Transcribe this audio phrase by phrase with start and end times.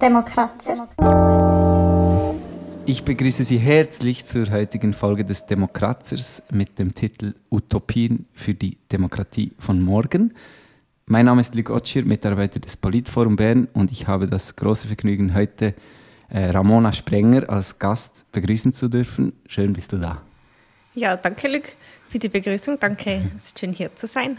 [0.00, 0.88] Demokratzer.
[2.86, 8.78] Ich begrüße Sie herzlich zur heutigen Folge des Demokratzers mit dem Titel Utopien für die
[8.90, 10.32] Demokratie von morgen.
[11.04, 15.34] Mein Name ist Luc Otschir, Mitarbeiter des Politforum Bern und ich habe das große Vergnügen,
[15.34, 15.74] heute
[16.30, 19.34] äh, Ramona Sprenger als Gast begrüßen zu dürfen.
[19.46, 20.22] Schön bist du da.
[20.94, 21.64] Ja, danke Luc
[22.08, 22.78] für die Begrüßung.
[22.80, 24.38] Danke, es ist schön hier zu sein.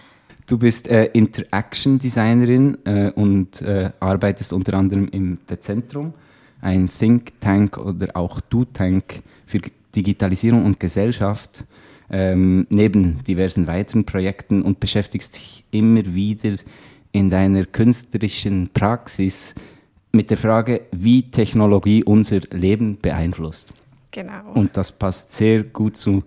[0.52, 6.14] Du bist äh, Interaction Designerin äh, und äh, arbeitest unter anderem im Dezentrum,
[6.60, 9.62] ein Think Tank oder auch Do Tank für
[9.96, 11.64] Digitalisierung und Gesellschaft,
[12.10, 16.58] ähm, neben diversen weiteren Projekten und beschäftigst dich immer wieder
[17.14, 19.56] in deiner künstlerischen Praxis
[20.12, 23.72] mit der Frage, wie Technologie unser Leben beeinflusst.
[24.12, 24.52] Genau.
[24.54, 26.26] Und das passt sehr gut zu,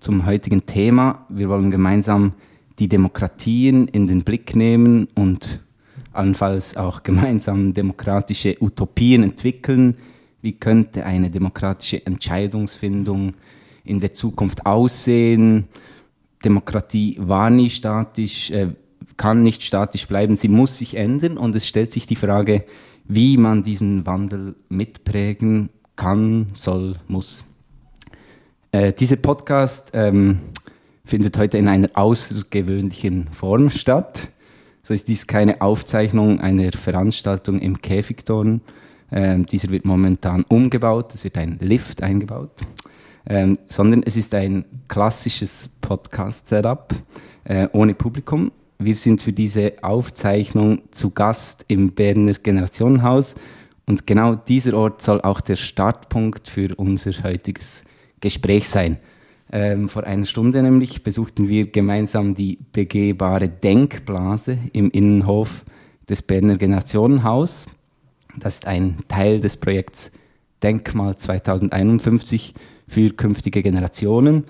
[0.00, 1.24] zum heutigen Thema.
[1.28, 2.32] Wir wollen gemeinsam
[2.80, 5.60] die Demokratien in den Blick nehmen und
[6.12, 9.96] allenfalls auch gemeinsam demokratische Utopien entwickeln.
[10.42, 13.34] Wie könnte eine demokratische Entscheidungsfindung
[13.84, 15.68] in der Zukunft aussehen?
[16.44, 18.68] Demokratie war nie statisch, äh,
[19.18, 22.64] kann nicht statisch bleiben, sie muss sich ändern und es stellt sich die Frage,
[23.04, 27.44] wie man diesen Wandel mitprägen kann, soll, muss.
[28.72, 30.38] Äh, dieser Podcast ähm,
[31.10, 34.28] findet heute in einer außergewöhnlichen Form statt.
[34.84, 38.60] So ist dies keine Aufzeichnung einer Veranstaltung im Käfigton.
[39.10, 42.60] Ähm, dieser wird momentan umgebaut, es wird ein Lift eingebaut,
[43.26, 46.94] ähm, sondern es ist ein klassisches Podcast-Setup
[47.42, 48.52] äh, ohne Publikum.
[48.78, 53.34] Wir sind für diese Aufzeichnung zu Gast im Berner Generationenhaus
[53.84, 57.82] und genau dieser Ort soll auch der Startpunkt für unser heutiges
[58.20, 58.98] Gespräch sein.
[59.52, 65.64] Ähm, vor einer Stunde nämlich besuchten wir gemeinsam die begehbare Denkblase im Innenhof
[66.08, 67.66] des Berner Generationenhaus.
[68.38, 70.12] Das ist ein Teil des Projekts
[70.62, 72.54] Denkmal 2051
[72.86, 74.44] für künftige Generationen.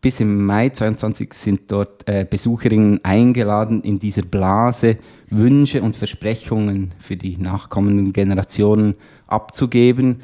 [0.00, 4.96] Bis im Mai 22 sind dort äh, Besucherinnen eingeladen, in dieser Blase
[5.28, 8.94] Wünsche und Versprechungen für die nachkommenden Generationen
[9.26, 10.22] abzugeben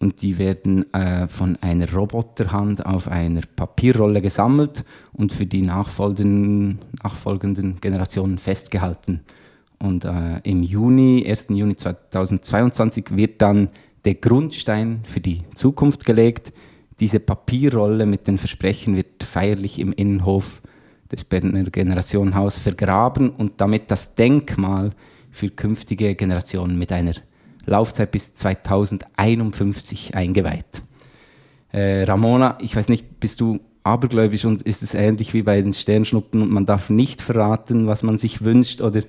[0.00, 6.78] und die werden äh, von einer Roboterhand auf einer Papierrolle gesammelt und für die nachfolgenden,
[7.02, 9.20] nachfolgenden Generationen festgehalten.
[9.80, 11.48] Und äh, im Juni, 1.
[11.50, 13.70] Juni 2022 wird dann
[14.04, 16.52] der Grundstein für die Zukunft gelegt.
[17.00, 20.62] Diese Papierrolle mit den Versprechen wird feierlich im Innenhof
[21.10, 24.92] des Berner Generationenhaus vergraben und damit das Denkmal
[25.30, 27.14] für künftige Generationen mit einer
[27.68, 30.82] Laufzeit bis 2051 eingeweiht.
[31.72, 35.72] Äh, Ramona, ich weiß nicht, bist du abergläubisch und ist es ähnlich wie bei den
[35.72, 39.02] Sternschnuppen und man darf nicht verraten, was man sich wünscht oder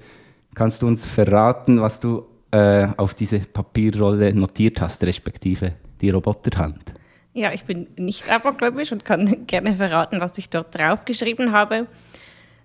[0.56, 6.94] kannst du uns verraten, was du äh, auf diese Papierrolle notiert hast, respektive die Roboterhand?
[7.34, 11.88] Ja, ich bin nicht abergläubisch und kann gerne verraten, was ich dort draufgeschrieben habe.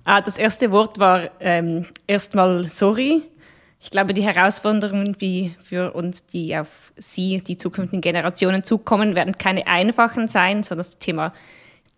[0.04, 3.22] Ah, das erste Wort war ähm, erstmal sorry
[3.84, 9.37] ich glaube, die Herausforderungen, wie für uns, die auf Sie, die zukünftigen Generationen zukommen, werden
[9.37, 11.34] keine einfachen sein, sondern das Thema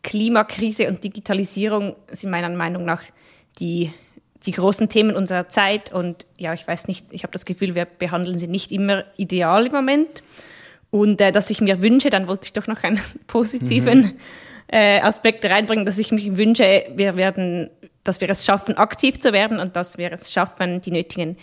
[0.02, 3.02] Klimakrise und Digitalisierung sind meiner Meinung nach
[3.60, 3.92] die,
[4.46, 5.92] die großen Themen unserer Zeit.
[5.92, 9.66] Und ja, ich weiß nicht, ich habe das Gefühl, wir behandeln sie nicht immer ideal
[9.66, 10.24] im Moment.
[10.90, 14.12] Und äh, dass ich mir wünsche, dann wollte ich doch noch einen positiven mhm.
[14.66, 17.70] äh, Aspekt reinbringen, dass ich mich wünsche, wir werden,
[18.02, 21.36] dass wir es schaffen, aktiv zu werden und dass wir es schaffen, die nötigen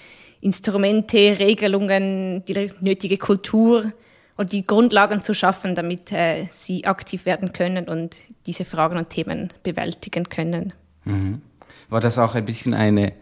[0.44, 3.94] Instrumente, Regelungen, die nötige Kultur
[4.36, 9.09] und die Grundlagen zu schaffen, damit äh, sie aktiv werden können und diese Fragen und
[9.09, 10.74] Themen bewältigen können.
[11.06, 11.42] Mhm.
[11.90, 13.14] War das auch ein bisschen eine,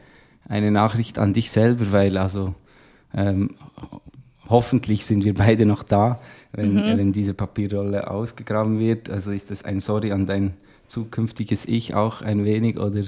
[0.50, 2.56] eine Nachricht an dich selber, weil also
[3.14, 3.56] ähm,
[4.50, 6.20] hoffentlich sind wir beide noch da,
[6.54, 6.98] wenn, mhm.
[6.98, 9.12] wenn diese Papierrolle ausgegraben wird.
[9.12, 10.56] Also ist das ein Sorry an dein
[10.88, 13.04] zukünftiges Ich auch ein wenig oder?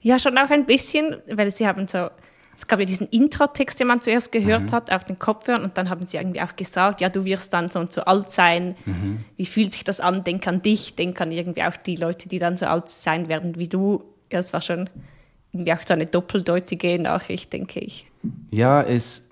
[0.00, 2.08] Ja, schon auch ein bisschen, weil sie haben so
[2.56, 4.72] es gab ja diesen Intro-Text, den man zuerst gehört mhm.
[4.72, 7.70] hat auf den Kopfhörern und dann haben sie irgendwie auch gesagt, ja, du wirst dann
[7.70, 8.76] so und so alt sein.
[8.84, 9.24] Mhm.
[9.36, 10.24] Wie fühlt sich das an?
[10.24, 13.56] Denk an dich, denk an irgendwie auch die Leute, die dann so alt sein werden
[13.56, 14.04] wie du.
[14.32, 14.88] Ja, es war schon
[15.52, 18.06] irgendwie auch so eine doppeldeutige Nachricht, denke ich.
[18.50, 19.24] Ja, es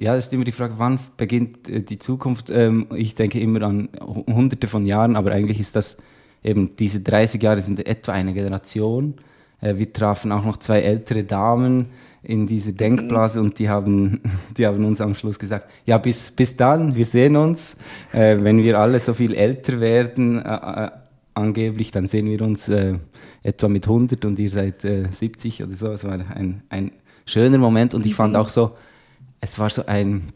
[0.00, 2.48] ja, es ist immer die Frage, wann beginnt äh, die Zukunft?
[2.48, 5.98] Ähm, ich denke immer an hunderte von Jahren, aber eigentlich ist das
[6.42, 9.16] eben, diese 30 Jahre sind etwa eine Generation.
[9.60, 11.90] Äh, wir trafen auch noch zwei ältere Damen,
[12.22, 14.20] in dieser Denkblase und die haben,
[14.56, 17.76] die haben uns am Schluss gesagt, ja, bis, bis dann, wir sehen uns.
[18.12, 20.90] Äh, wenn wir alle so viel älter werden, äh, äh
[21.32, 22.98] angeblich, dann sehen wir uns äh,
[23.42, 25.92] etwa mit 100 und ihr seid 70 äh, oder so.
[25.92, 26.90] Es war ein, ein
[27.24, 28.40] schöner Moment und ich fand mhm.
[28.40, 28.72] auch so,
[29.40, 30.32] es war so ein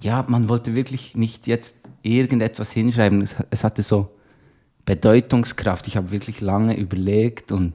[0.00, 3.22] ja, man wollte wirklich nicht jetzt irgendetwas hinschreiben.
[3.22, 4.08] Es, es hatte so
[4.84, 5.86] Bedeutungskraft.
[5.88, 7.74] Ich habe wirklich lange überlegt und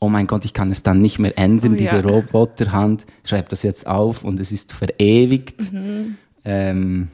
[0.00, 2.02] oh mein Gott, ich kann es dann nicht mehr ändern, oh, diese ja.
[2.02, 5.72] Roboterhand, schreibe das jetzt auf und es ist verewigt.
[5.72, 6.16] Mhm.
[6.44, 7.08] Ähm,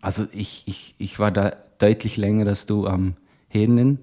[0.00, 3.14] also ich, ich, ich war da deutlich länger als du am
[3.48, 3.98] Hirnen.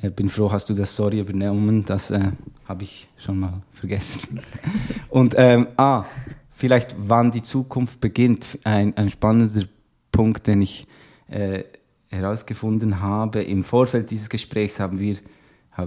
[0.00, 2.32] Äh, bin froh, hast du das Sorry übernommen, das äh,
[2.66, 4.40] habe ich schon mal vergessen.
[5.08, 6.04] und ähm, ah,
[6.52, 9.64] vielleicht wann die Zukunft beginnt, ein, ein spannender
[10.10, 10.86] Punkt, den ich
[11.28, 11.64] äh,
[12.08, 13.42] herausgefunden habe.
[13.42, 15.16] Im Vorfeld dieses Gesprächs haben wir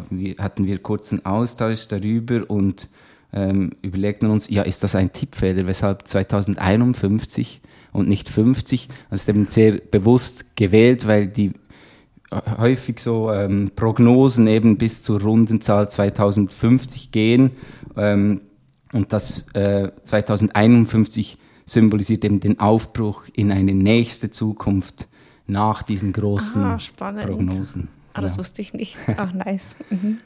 [0.10, 2.90] wir, hatten wir kurzen Austausch darüber und
[3.34, 7.62] ähm, überlegten uns, ja, ist das ein Tippfehler, weshalb 2051
[7.92, 8.90] und nicht 50?
[9.10, 11.52] Das ist eben sehr bewusst gewählt, weil die
[12.32, 17.52] äh, häufig so ähm, Prognosen eben bis zur Rundenzahl 2050 gehen
[17.98, 18.42] ähm,
[18.94, 25.08] und das äh, 2051 symbolisiert eben den Aufbruch in eine nächste Zukunft
[25.48, 27.90] nach diesen großen ah, Prognosen.
[28.16, 28.38] Ah, das ja.
[28.40, 28.98] wusste ich nicht.
[29.18, 29.78] Auch nice.
[29.90, 30.20] Mhm.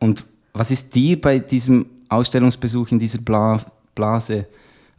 [0.00, 3.64] Und was ist dir bei diesem Ausstellungsbesuch in dieser Bla
[3.94, 4.46] Blase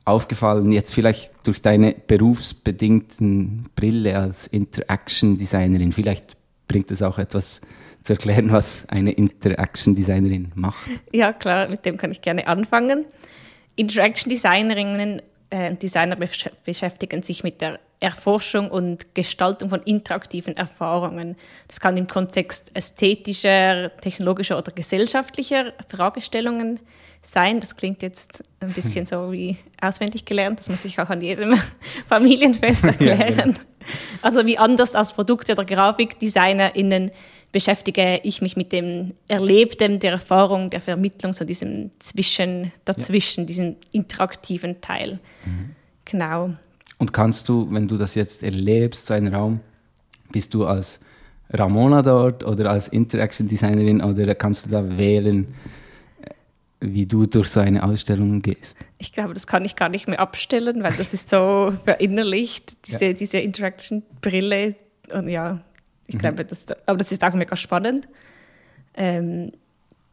[0.06, 5.92] aufgefallen, jetzt vielleicht durch deine berufsbedingten Brille als Interaction Designerin?
[5.92, 6.38] Vielleicht
[6.68, 7.62] bringt es auch etwas
[8.04, 10.88] zu erklären, was eine Interaction Designerin macht.
[11.12, 13.06] Ja, klar, mit dem kann ich gerne anfangen.
[13.76, 21.36] Interaction Designerinnen äh, Designer besch beschäftigen sich mit der Erforschung und Gestaltung von interaktiven Erfahrungen.
[21.68, 26.80] Das kann im Kontext ästhetischer, technologischer oder gesellschaftlicher Fragestellungen
[27.22, 27.60] sein.
[27.60, 30.60] Das klingt jetzt ein bisschen so wie auswendig gelernt.
[30.60, 31.60] Das muss ich auch an jedem
[32.08, 33.16] Familienfest erklären.
[33.38, 33.60] Ja, genau.
[34.24, 37.12] Also wie anders als Produkte oder GrafikdesignerInnen
[37.52, 43.46] beschäftige ich mich mit dem Erlebten, der Erfahrung, der Vermittlung, so diesem Zwischen, dazwischen, ja.
[43.46, 45.20] diesem interaktiven Teil.
[45.46, 45.76] Mhm.
[46.04, 46.56] Genau.
[46.98, 49.60] Und kannst du, wenn du das jetzt erlebst, so einen Raum,
[50.32, 51.00] bist du als
[51.52, 55.54] Ramona dort oder als Interaction Designerin oder kannst du da wählen,
[56.22, 56.30] äh,
[56.80, 58.78] wie du durch so eine Ausstellung gehst?
[58.98, 63.06] Ich glaube, das kann ich gar nicht mehr abstellen, weil das ist so verinnerlicht, diese,
[63.06, 63.14] ja.
[63.14, 64.76] diese Interaction-Brille.
[65.14, 65.62] Und ja,
[66.08, 66.20] ich mhm.
[66.20, 68.08] glaube, das, aber das ist auch mega spannend.
[68.96, 69.52] Ähm,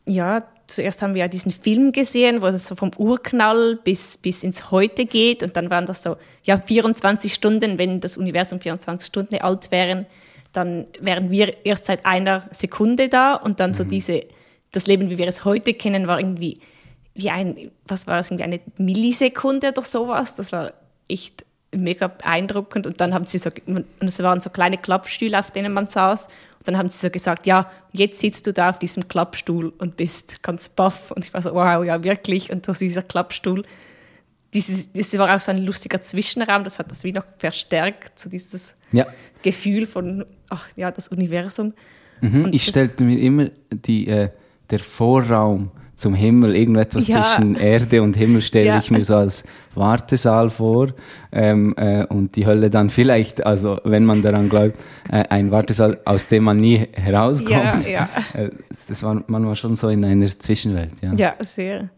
[0.05, 4.43] ja, zuerst haben wir ja diesen Film gesehen, wo es so vom Urknall bis, bis
[4.43, 5.43] ins Heute geht.
[5.43, 7.79] Und dann waren das so, ja, 24 Stunden.
[7.79, 10.07] Wenn das Universum 24 Stunden alt wären,
[10.53, 13.35] dann wären wir erst seit einer Sekunde da.
[13.35, 13.75] Und dann mhm.
[13.75, 14.25] so diese,
[14.73, 16.61] das Leben, wie wir es heute kennen, war irgendwie
[17.15, 20.35] wie ein, was war das, irgendwie eine Millisekunde oder sowas.
[20.35, 20.73] Das war
[21.09, 22.87] echt mega beeindruckend.
[22.87, 26.29] Und dann haben sie so, und es waren so kleine Klappstühle, auf denen man saß.
[26.65, 30.43] Dann haben sie so gesagt, ja, jetzt sitzt du da auf diesem Klappstuhl und bist
[30.43, 31.11] ganz baff.
[31.11, 32.53] Und ich war so, wow, ja, wirklich.
[32.53, 33.65] Und so dieser Klappstuhl,
[34.55, 38.29] dieses, das war auch so ein lustiger Zwischenraum, das hat das wie noch verstärkt, so
[38.29, 39.07] dieses ja.
[39.43, 41.73] Gefühl von, ach ja, das Universum.
[42.21, 44.31] Mhm, ich stellte mir immer die, äh,
[44.71, 45.71] der Vorraum
[46.03, 47.23] zum Himmel, irgendetwas ja.
[47.23, 48.79] zwischen Erde und Himmel stelle ja.
[48.79, 49.45] ich mir so als
[49.75, 50.89] Wartesaal vor
[51.31, 54.77] ähm, äh, und die Hölle dann vielleicht, also wenn man daran glaubt,
[55.11, 57.87] äh, ein Wartesaal, aus dem man nie herauskommt.
[57.87, 58.09] Ja, ja.
[58.35, 58.51] Äh,
[58.89, 60.93] das war manchmal schon so in einer Zwischenwelt.
[61.03, 61.91] Ja, ja sehr.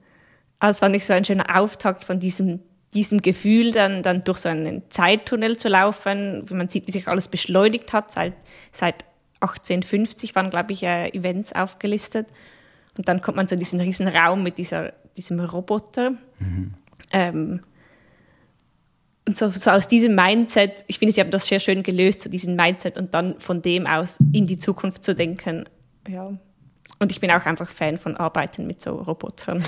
[0.59, 2.61] Also war nicht so ein schöner Auftakt von diesem
[2.95, 7.09] diesem Gefühl, dann, dann durch so einen Zeittunnel zu laufen, wie man sieht, wie sich
[7.09, 8.13] alles beschleunigt hat.
[8.13, 8.35] Seit,
[8.71, 9.05] seit
[9.41, 12.29] 1850 waren, glaube ich, äh, Events aufgelistet.
[12.97, 16.13] Und dann kommt man zu diesem riesen Raum mit dieser, diesem Roboter.
[16.39, 16.75] Mhm.
[17.13, 17.61] Ähm,
[19.27, 22.29] und so, so, aus diesem Mindset, ich finde, sie haben das sehr schön gelöst, so
[22.29, 25.65] diesen Mindset und dann von dem aus in die Zukunft zu denken.
[26.07, 26.33] Ja.
[26.99, 29.65] Und ich bin auch einfach Fan von Arbeiten mit so Robotern.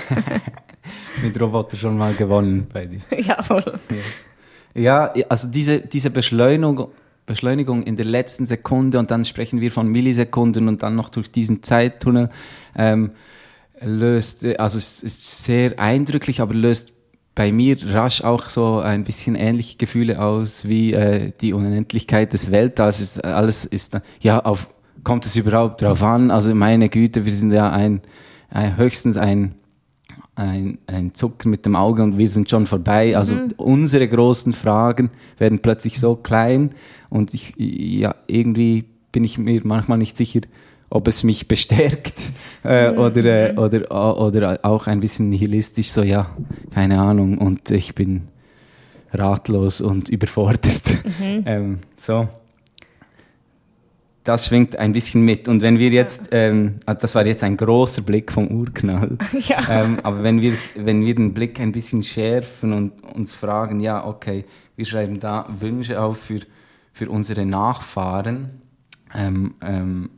[1.23, 3.01] mit Robotern schon mal gewonnen bei dir.
[3.19, 3.63] Ja, voll.
[4.73, 6.91] Ja, also diese, diese Beschleunigung,
[7.27, 11.29] Beschleunigung in der letzten Sekunde und dann sprechen wir von Millisekunden und dann noch durch
[11.29, 12.29] diesen Zeittunnel
[12.75, 13.11] ähm,
[13.79, 16.93] löst, also es ist sehr eindrücklich, aber löst
[17.35, 22.49] bei mir rasch auch so ein bisschen ähnliche Gefühle aus wie äh, die Unendlichkeit des
[22.49, 22.99] Weltalls.
[22.99, 24.69] Ist, alles ist, ja, auf,
[25.03, 26.31] kommt es überhaupt drauf an?
[26.31, 28.01] Also meine Güte, wir sind ja ein,
[28.49, 29.53] ein höchstens ein
[30.37, 33.17] ein, ein Zucken mit dem Auge und wir sind schon vorbei.
[33.17, 33.53] Also mhm.
[33.57, 36.71] unsere großen Fragen werden plötzlich so klein
[37.09, 40.41] und ich, ja, irgendwie bin ich mir manchmal nicht sicher,
[40.89, 42.13] ob es mich bestärkt
[42.63, 42.97] äh, mhm.
[42.97, 46.29] oder, äh, oder, oder auch ein bisschen nihilistisch, so ja,
[46.73, 48.27] keine Ahnung und ich bin
[49.11, 50.81] ratlos und überfordert.
[51.19, 51.43] Mhm.
[51.45, 52.27] Ähm, so.
[54.23, 55.47] das schwingt ein bisschen mit.
[55.47, 59.59] Und wenn wir jetzt, ähm, also das war jetzt ein großer Blick vom Urknall, Ja.
[59.69, 64.05] ähm, aber wenn wir, wenn wir den Blick ein bisschen schärfen und uns fragen, ja,
[64.05, 64.45] okay,
[64.75, 66.41] wir schreiben da Wünsche auf für,
[66.97, 68.59] für unsere Nachfahren
[69.13, 70.09] ähm, ähm,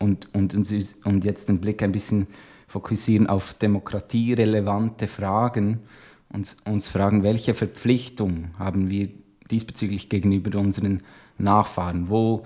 [0.00, 2.26] und, und, und jetzt den Blick ein bisschen
[2.66, 5.82] fokussieren auf demokratierelevante Fragen
[6.30, 9.08] und uns fragen, welche Verpflichtung haben wir
[9.52, 11.04] diesbezüglich gegenüber unseren
[11.38, 12.08] Nachfahren?
[12.08, 12.44] Wo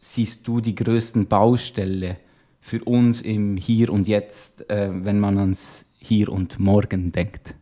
[0.00, 2.16] siehst du die größten Baustelle
[2.60, 7.54] für uns im Hier und Jetzt, äh, wenn man ans Hier und Morgen denkt?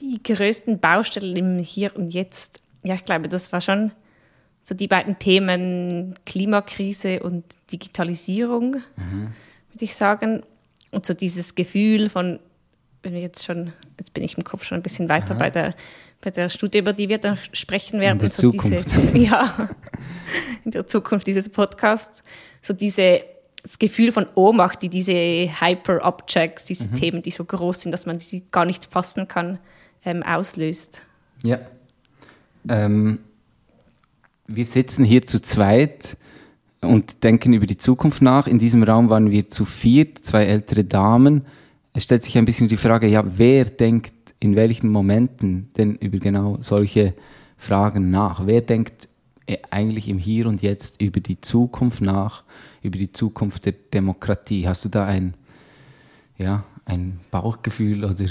[0.00, 3.90] Die größten Baustellen im Hier und Jetzt, ja, ich glaube, das war schon
[4.68, 10.42] so die beiden Themen Klimakrise und Digitalisierung, würde ich sagen.
[10.90, 12.40] Und so dieses Gefühl von,
[13.04, 15.76] wenn wir jetzt schon, jetzt bin ich im Kopf schon ein bisschen weiter bei der,
[16.20, 18.18] bei der Studie, über die wir dann sprechen werden.
[18.18, 18.88] der so Zukunft.
[18.92, 19.68] Diese, ja,
[20.64, 22.24] in der Zukunft dieses Podcasts.
[22.60, 23.22] So diese,
[23.62, 28.20] das Gefühl von Ohnmacht, die diese Hyper-Objects, diese Themen, die so groß sind, dass man
[28.20, 29.60] sie gar nicht fassen kann,
[30.04, 31.02] ähm, auslöst.
[31.44, 31.60] Ja.
[32.68, 33.20] Ähm,
[34.46, 36.16] wir sitzen hier zu zweit
[36.80, 38.46] und denken über die Zukunft nach.
[38.46, 41.46] In diesem Raum waren wir zu viert, zwei ältere Damen.
[41.92, 46.18] Es stellt sich ein bisschen die Frage, ja, wer denkt in welchen Momenten denn über
[46.18, 47.14] genau solche
[47.56, 48.46] Fragen nach?
[48.46, 49.08] Wer denkt
[49.46, 52.44] äh, eigentlich im Hier und Jetzt über die Zukunft nach,
[52.82, 54.68] über die Zukunft der Demokratie?
[54.68, 55.34] Hast du da ein,
[56.36, 58.26] ja, ein Bauchgefühl oder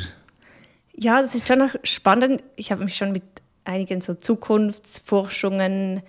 [0.95, 2.43] Ja, das ist schon noch spannend.
[2.55, 3.24] Ich habe mich schon mit
[3.65, 6.01] einigen so Zukunftsforschungen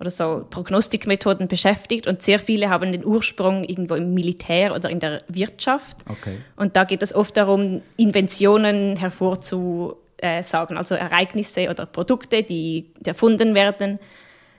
[0.00, 4.98] oder so Prognostikmethoden beschäftigt und sehr viele haben den Ursprung irgendwo im Militär oder in
[5.00, 5.98] der Wirtschaft.
[6.08, 6.38] Okay.
[6.56, 13.98] Und da geht es oft darum, Inventionen hervorzusagen, also Ereignisse oder Produkte, die erfunden werden.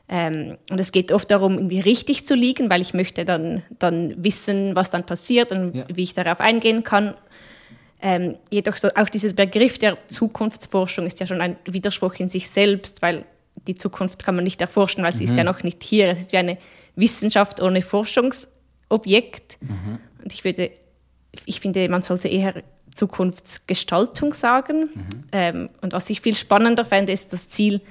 [0.08, 4.14] Ähm, und es geht oft darum, irgendwie richtig zu liegen, weil ich möchte dann, dann
[4.24, 5.86] wissen, was dann passiert und Ja.
[5.92, 7.16] wie ich darauf eingehen kann.
[8.08, 12.48] Ähm, jedoch so auch dieser Begriff der Zukunftsforschung ist ja schon ein Widerspruch in sich
[12.52, 13.26] selbst, weil
[13.68, 16.10] die Zukunft kann man nicht erforschen, weil sie ist ja noch nicht hier.
[16.10, 16.60] Es ist wie eine
[16.96, 19.58] Wissenschaft ohne Forschungsobjekt.
[20.24, 20.70] Und ich würde,
[21.46, 22.62] ich finde, man sollte eher
[22.94, 24.90] Zukunftsgestaltung sagen.
[25.32, 27.82] Ähm, und was ich viel spannender fände, ist das Ziel,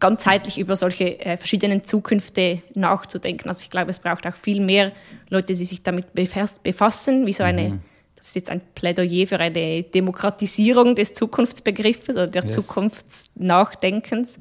[0.00, 3.48] ganzheitlich über solche äh, verschiedenen Zukünfte nachzudenken.
[3.48, 4.90] Also ich glaube, es braucht auch viel mehr
[5.28, 7.80] Leute, die sich damit befass- befassen, wie so eine,
[8.22, 12.54] das ist jetzt ein Plädoyer für eine Demokratisierung des Zukunftsbegriffes oder der Yes.
[12.54, 14.38] Zukunftsnachdenkens.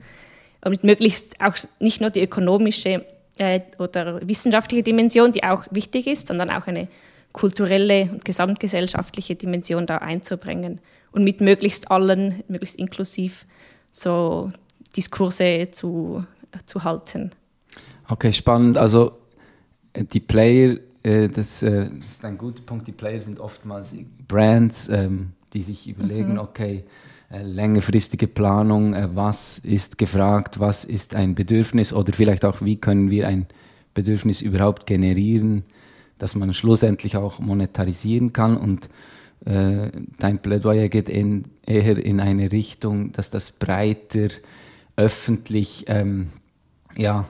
[0.63, 3.03] Und mit möglichst auch nicht nur die ökonomische
[3.39, 6.89] äh, oder wissenschaftliche Dimension, die auch wichtig ist, sondern auch eine
[7.31, 10.79] kulturelle und gesamtgesellschaftliche Dimension da einzubringen
[11.11, 13.47] und mit möglichst allen, möglichst inklusiv
[13.91, 14.51] so
[14.95, 16.23] Diskurse zu,
[16.67, 17.31] zu halten.
[18.07, 18.77] Okay, spannend.
[18.77, 19.17] Also
[19.93, 23.95] äh, die Player, äh, das, äh, das ist ein guter Punkt, die Player sind oftmals
[24.27, 26.83] Brands, ähm, die sich überlegen, okay,
[27.31, 32.75] äh, längerfristige Planung, äh, was ist gefragt, was ist ein Bedürfnis oder vielleicht auch, wie
[32.75, 33.47] können wir ein
[33.93, 35.63] Bedürfnis überhaupt generieren,
[36.17, 38.89] dass man schlussendlich auch monetarisieren kann und
[39.43, 44.27] dein Plädoyer geht in, eher in eine Richtung, dass das breiter
[44.95, 46.27] öffentlich ähm,
[46.95, 47.25] ja,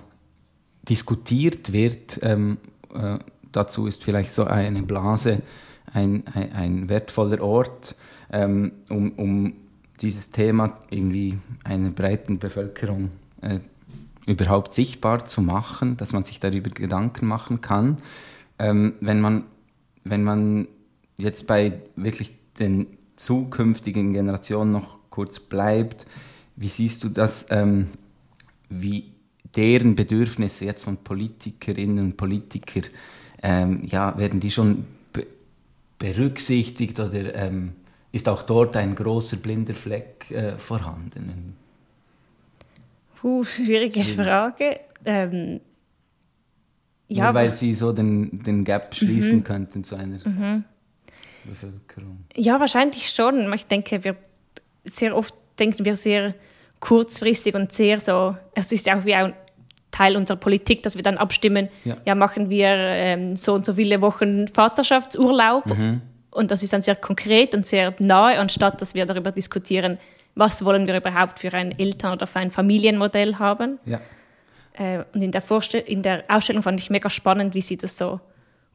[0.89, 2.19] diskutiert wird.
[2.21, 2.57] Ähm,
[2.93, 3.17] äh,
[3.51, 5.41] dazu ist vielleicht so eine Blase
[5.93, 7.95] ein, ein, ein wertvoller Ort,
[8.31, 9.53] ähm, um, um
[10.01, 13.59] dieses Thema irgendwie einer breiten Bevölkerung äh,
[14.25, 17.97] überhaupt sichtbar zu machen, dass man sich darüber Gedanken machen kann.
[18.57, 19.43] Ähm, wenn, man,
[20.03, 20.67] wenn man
[21.17, 26.05] jetzt bei wirklich den zukünftigen Generationen noch kurz bleibt,
[26.55, 27.87] wie siehst du das, ähm,
[28.69, 29.11] wie
[29.55, 32.85] deren Bedürfnisse jetzt von Politikerinnen und Politikern,
[33.43, 35.25] ähm, ja, werden die schon be
[35.99, 37.73] berücksichtigt oder ähm,
[38.11, 41.55] ist auch dort ein großer blinder Fleck äh, vorhanden?
[43.15, 44.15] Puh, schwierige Schwierig.
[44.15, 44.79] Frage.
[45.05, 45.61] Ähm,
[47.07, 50.17] ja, Nur weil sie so den, den Gap schließen könnten zu einer
[51.43, 52.25] Bevölkerung.
[52.35, 53.51] Ja, wahrscheinlich schon.
[53.53, 54.15] Ich denke, wir
[54.85, 56.33] sehr oft denken wir sehr
[56.79, 59.33] kurzfristig und sehr so, es ist ja auch wie ein
[59.91, 61.97] Teil unserer Politik, dass wir dann abstimmen, Ja.
[62.05, 66.01] ja, machen wir ähm, so und so viele Wochen Vaterschaftsurlaub Mhm.
[66.31, 69.97] und das ist dann sehr konkret und sehr nahe, anstatt dass wir darüber diskutieren,
[70.35, 73.79] was wollen wir überhaupt für ein Eltern- oder für ein Familienmodell haben.
[73.85, 73.99] Ja.
[74.73, 77.97] Äh, und in der, Vorstell in der Ausstellung fand ich mega spannend, wie sie das
[77.97, 78.21] so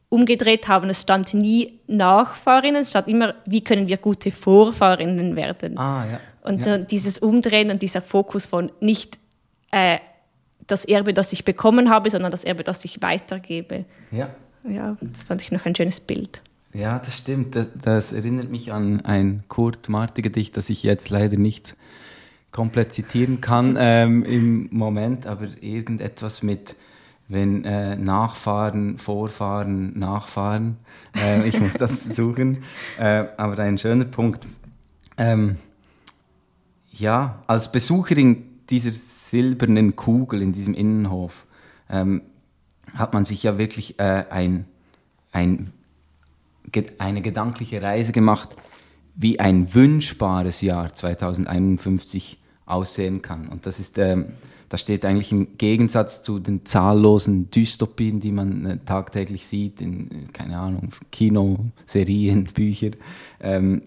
[0.09, 0.89] umgedreht haben.
[0.89, 5.77] Es stand nie Nachfahrinnen, es stand immer, wie können wir gute Vorfahrinnen werden.
[5.77, 6.19] Ah, ja.
[6.43, 6.77] Und ja.
[6.77, 9.17] so dieses Umdrehen und dieser Fokus von nicht
[9.71, 9.97] äh,
[10.67, 13.85] das Erbe, das ich bekommen habe, sondern das Erbe, das ich weitergebe.
[14.11, 14.29] Ja.
[14.69, 16.41] Ja, das fand ich noch ein schönes Bild.
[16.73, 17.55] Ja, das stimmt.
[17.55, 21.75] Das, das erinnert mich an ein Kurt Marti-Gedicht, das ich jetzt leider nicht
[22.51, 26.75] komplett zitieren kann ähm, im Moment, aber irgendetwas mit
[27.29, 30.77] wenn äh, Nachfahren, Vorfahren, Nachfahren.
[31.15, 32.63] Äh, ich muss das suchen.
[32.97, 34.45] Äh, aber ein schöner Punkt.
[35.17, 35.57] Ähm,
[36.91, 41.45] ja, als Besucherin dieser silbernen Kugel in diesem Innenhof
[41.89, 42.21] ähm,
[42.93, 44.65] hat man sich ja wirklich äh, ein,
[45.31, 45.71] ein,
[46.97, 48.55] eine gedankliche Reise gemacht,
[49.15, 53.47] wie ein wünschbares Jahr 2051 aussehen kann.
[53.49, 54.33] Und das ist ähm,
[54.69, 60.11] das steht eigentlich im Gegensatz zu den zahllosen Dystopien, die man äh, tagtäglich sieht, in,
[60.11, 62.91] äh, keine Ahnung, Kino, Serien, Bücher.
[63.39, 63.83] Ähm,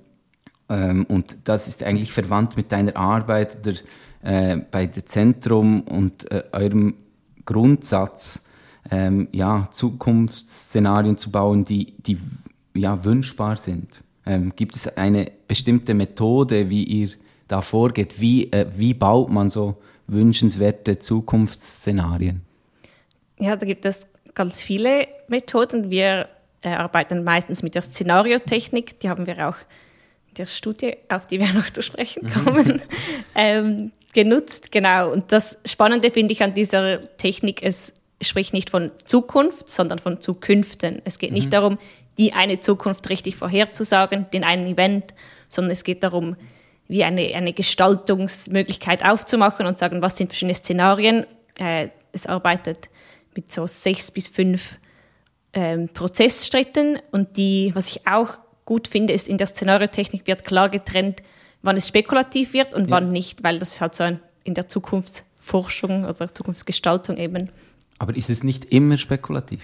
[0.69, 3.75] ähm, und das ist eigentlich verwandt mit deiner Arbeit der,
[4.23, 6.95] äh, bei dem Zentrum und äh, eurem
[7.45, 8.45] Grundsatz,
[8.91, 12.19] ähm, ja, Zukunftsszenarien zu bauen, die, die
[12.75, 14.03] ja, wünschbar sind.
[14.27, 17.11] Ähm, gibt es eine bestimmte Methode, wie ihr
[17.49, 18.21] da vorgeht?
[18.21, 22.43] Wie, äh, wie baut man so wünschenswerte Zukunftsszenarien?
[23.39, 25.91] Ja, da gibt es ganz viele Methoden.
[25.91, 26.29] Wir
[26.63, 29.01] äh, arbeiten meistens mit der Szenariotechnik.
[29.01, 29.57] Die haben wir auch
[30.29, 32.31] in der Studie, auf die wir noch zu sprechen mhm.
[32.31, 32.83] kommen,
[33.35, 34.73] ähm, genutzt.
[34.73, 35.11] Genau.
[35.11, 40.21] Und das Spannende finde ich an dieser Technik, es spricht nicht von Zukunft, sondern von
[40.21, 41.01] Zukünften.
[41.05, 41.51] Es geht nicht mhm.
[41.51, 41.79] darum,
[42.19, 45.15] die eine Zukunft richtig vorherzusagen, den einen Event,
[45.49, 46.37] sondern es geht darum,
[46.89, 51.25] wie eine, eine Gestaltungsmöglichkeit aufzumachen und sagen, was sind verschiedene Szenarien.
[51.59, 52.89] Äh, es arbeitet
[53.35, 54.79] mit so sechs bis fünf
[55.53, 60.69] ähm, Prozessschritten und die, was ich auch gut finde, ist in der Szenariotechnik wird klar
[60.69, 61.23] getrennt,
[61.63, 62.91] wann es spekulativ wird und ja.
[62.91, 67.51] wann nicht, weil das ist halt so ein, in der Zukunftsforschung oder Zukunftsgestaltung eben.
[67.99, 69.61] Aber ist es nicht immer spekulativ?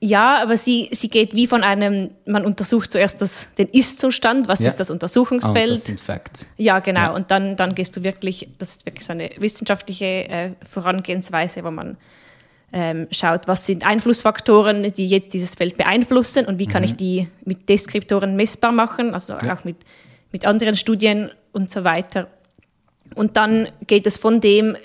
[0.00, 4.60] Ja, aber sie, sie geht wie von einem, man untersucht zuerst das, den Ist-Zustand, was
[4.60, 4.66] ja.
[4.66, 5.70] ist das Untersuchungsfeld.
[5.70, 6.46] Oh, das sind Facts.
[6.58, 7.00] Ja, genau.
[7.00, 7.14] Ja.
[7.14, 11.70] Und dann, dann gehst du wirklich, das ist wirklich so eine wissenschaftliche äh, Vorangehensweise, wo
[11.70, 11.96] man
[12.74, 16.86] ähm, schaut, was sind Einflussfaktoren, die jetzt dieses Feld beeinflussen und wie kann mhm.
[16.86, 19.56] ich die mit Deskriptoren messbar machen, also ja.
[19.56, 19.76] auch mit,
[20.34, 22.26] mit anderen Studien und so weiter.
[23.14, 24.76] Und dann geht es von dem,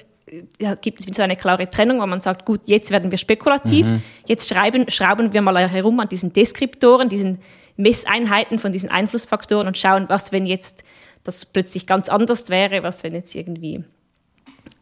[0.62, 3.88] ja, gibt es so eine klare Trennung, wo man sagt, gut, jetzt werden wir spekulativ,
[3.88, 4.04] mhm.
[4.28, 7.40] jetzt schreiben, schrauben wir mal herum an diesen Deskriptoren, diesen
[7.78, 10.84] Messeinheiten von diesen Einflussfaktoren und schauen, was, wenn jetzt
[11.24, 13.84] das plötzlich ganz anders wäre, was, wenn jetzt irgendwie,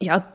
[0.01, 0.27] ja,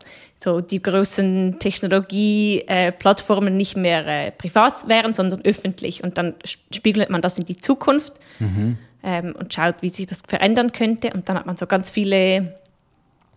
[0.43, 6.03] so die großen Technologieplattformen äh, nicht mehr äh, privat wären, sondern öffentlich.
[6.03, 6.37] Und dann
[6.73, 8.79] spiegelt man das in die Zukunft mhm.
[9.03, 11.11] Ähm, und schaut, wie sich das verändern könnte.
[11.13, 12.55] Und dann hat man so ganz viele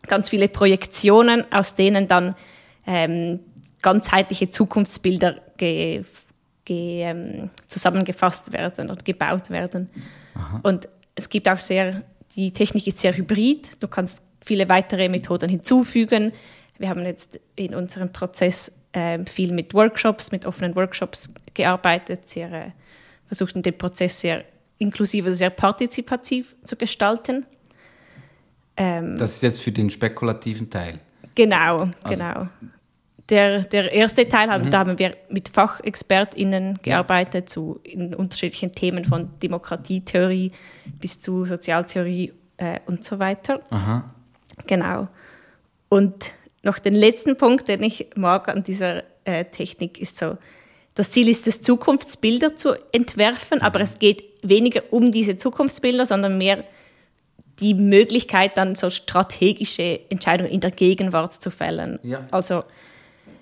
[0.06, 2.36] ganz viele Projektionen, aus denen dann
[2.88, 3.40] ähm,
[3.82, 6.04] ganzheitliche Zukunftsbilder ge,
[6.64, 9.90] ge, ähm, zusammengefasst werden oder gebaut werden.
[10.36, 10.60] Aha.
[10.64, 12.04] Und es gibt auch sehr,
[12.36, 13.70] die Technik ist sehr hybrid.
[13.80, 16.32] Du kannst viele weitere Methoden hinzufügen.
[16.78, 22.52] Wir haben jetzt in unserem Prozess äh, viel mit Workshops, mit offenen Workshops gearbeitet, sehr,
[22.52, 22.72] äh,
[23.28, 24.44] versucht den Prozess sehr
[24.78, 27.46] inklusiv, sehr partizipativ zu gestalten.
[28.78, 31.00] Ähm, das ist jetzt für den spekulativen Teil.
[31.36, 32.48] Genau, also, genau.
[33.30, 34.72] Der, der erste Teil, haben, mhm.
[34.72, 37.48] da haben wir mit FachexpertInnen gearbeitet ja.
[37.48, 40.52] zu in unterschiedlichen Themen von Demokratietheorie
[41.00, 43.62] bis zu Sozialtheorie äh, und so weiter.
[43.72, 44.14] Aha.
[44.68, 45.08] Genau.
[45.90, 50.38] Und noch den letzten Punkt, den ich mag an dieser äh, Technik, ist so,
[50.94, 56.38] das Ziel ist es, Zukunftsbilder zu entwerfen, aber es geht weniger um diese Zukunftsbilder, sondern
[56.38, 56.64] mehr
[57.60, 62.00] die Möglichkeit, dann so strategische Entscheidungen in der Gegenwart zu fällen.
[62.04, 62.26] Ja.
[62.32, 62.64] Also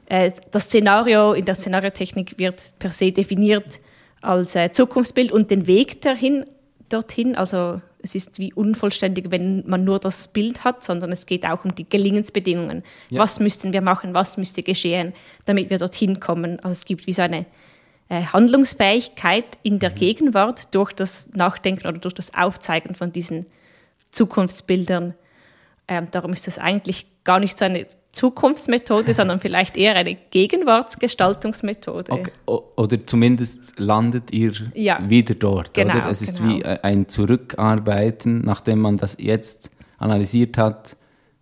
[0.08, 3.80] äh, das Szenario in der Szenariotechnik wird per se definiert
[4.22, 6.46] als äh, Zukunftsbild und den Weg dahin,
[6.90, 7.36] dorthin.
[7.36, 11.66] Also es ist wie unvollständig, wenn man nur das Bild hat, sondern es geht auch
[11.66, 12.84] um die Gelingensbedingungen.
[13.10, 13.22] Ja.
[13.22, 15.14] Was müssten wir machen, was müsste geschehen,
[15.46, 16.60] damit wir dorthin kommen.
[16.60, 17.46] Also es gibt wie so eine
[18.10, 19.96] Handlungsfähigkeit in der mhm.
[19.96, 23.46] Gegenwart durch das Nachdenken oder durch das Aufzeigen von diesen
[24.12, 25.14] Zukunftsbildern.
[25.88, 32.12] Ähm, darum ist das eigentlich gar nicht so eine Zukunftsmethode, sondern vielleicht eher eine Gegenwartsgestaltungsmethode.
[32.12, 32.32] Okay.
[32.46, 35.00] Oder zumindest landet ihr ja.
[35.08, 35.74] wieder dort.
[35.74, 36.10] Genau, oder?
[36.10, 36.58] Es ist genau.
[36.58, 40.96] wie ein Zurückarbeiten, nachdem man das jetzt analysiert hat,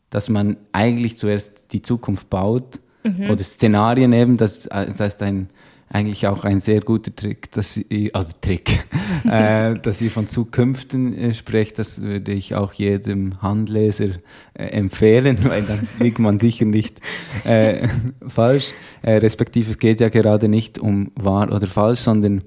[0.09, 3.29] dass man eigentlich zuerst die Zukunft baut mhm.
[3.29, 5.49] oder Szenarien eben, das, das heißt ein,
[5.93, 8.85] eigentlich auch ein sehr guter Trick, dass ihr, also Trick,
[9.25, 11.79] äh, dass ihr von Zukünften äh, sprecht.
[11.79, 14.09] Das würde ich auch jedem Handleser
[14.53, 16.99] äh, empfehlen, weil dann liegt man sicher nicht
[17.43, 17.87] äh,
[18.25, 18.73] falsch.
[19.01, 22.43] Äh, respektive es geht ja gerade nicht um wahr oder falsch, sondern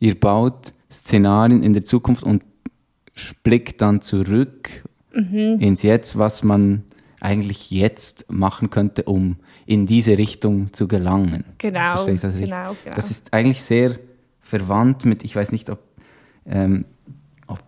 [0.00, 2.42] ihr baut Szenarien in der Zukunft und
[3.42, 4.70] blickt dann zurück
[5.14, 5.58] mhm.
[5.60, 6.84] ins Jetzt, was man
[7.20, 11.44] eigentlich jetzt machen könnte, um in diese Richtung zu gelangen.
[11.58, 12.06] Genau.
[12.06, 12.94] das, genau, genau.
[12.94, 13.98] das ist eigentlich sehr
[14.40, 15.80] verwandt mit, ich weiß nicht, ob,
[16.46, 16.86] ähm,
[17.46, 17.60] ob,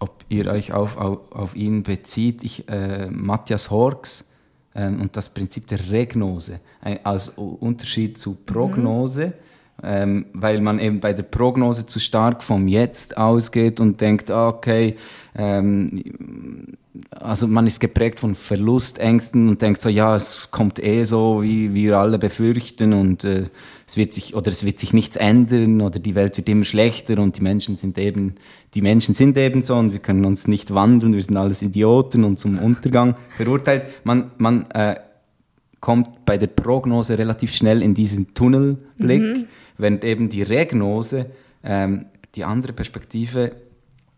[0.00, 4.30] ob ihr euch auf, auf, auf ihn bezieht, ich, äh, Matthias Horks
[4.74, 6.60] ähm, und das Prinzip der Regnose
[7.04, 9.28] als Unterschied zu Prognose.
[9.28, 9.46] Mhm
[9.82, 14.48] ähm, weil man eben bei der Prognose zu stark vom Jetzt ausgeht und denkt, ah,
[14.48, 14.96] okay,
[15.34, 16.02] ähm,
[17.10, 21.74] also man ist geprägt von Verlustängsten und denkt so, ja, es kommt eh so, wie
[21.74, 23.44] wir alle befürchten und äh,
[23.86, 27.18] es wird sich oder es wird sich nichts ändern oder die Welt wird immer schlechter
[27.18, 28.34] und die Menschen sind eben,
[28.74, 32.24] die Menschen sind eben so und wir können uns nicht wandeln, wir sind alles Idioten
[32.24, 33.84] und zum Untergang verurteilt.
[34.04, 34.96] Man, man äh,
[35.80, 39.44] kommt bei der Prognose relativ schnell in diesen Tunnelblick, mhm.
[39.78, 41.26] während eben die Regnose
[41.62, 43.52] ähm, die andere Perspektive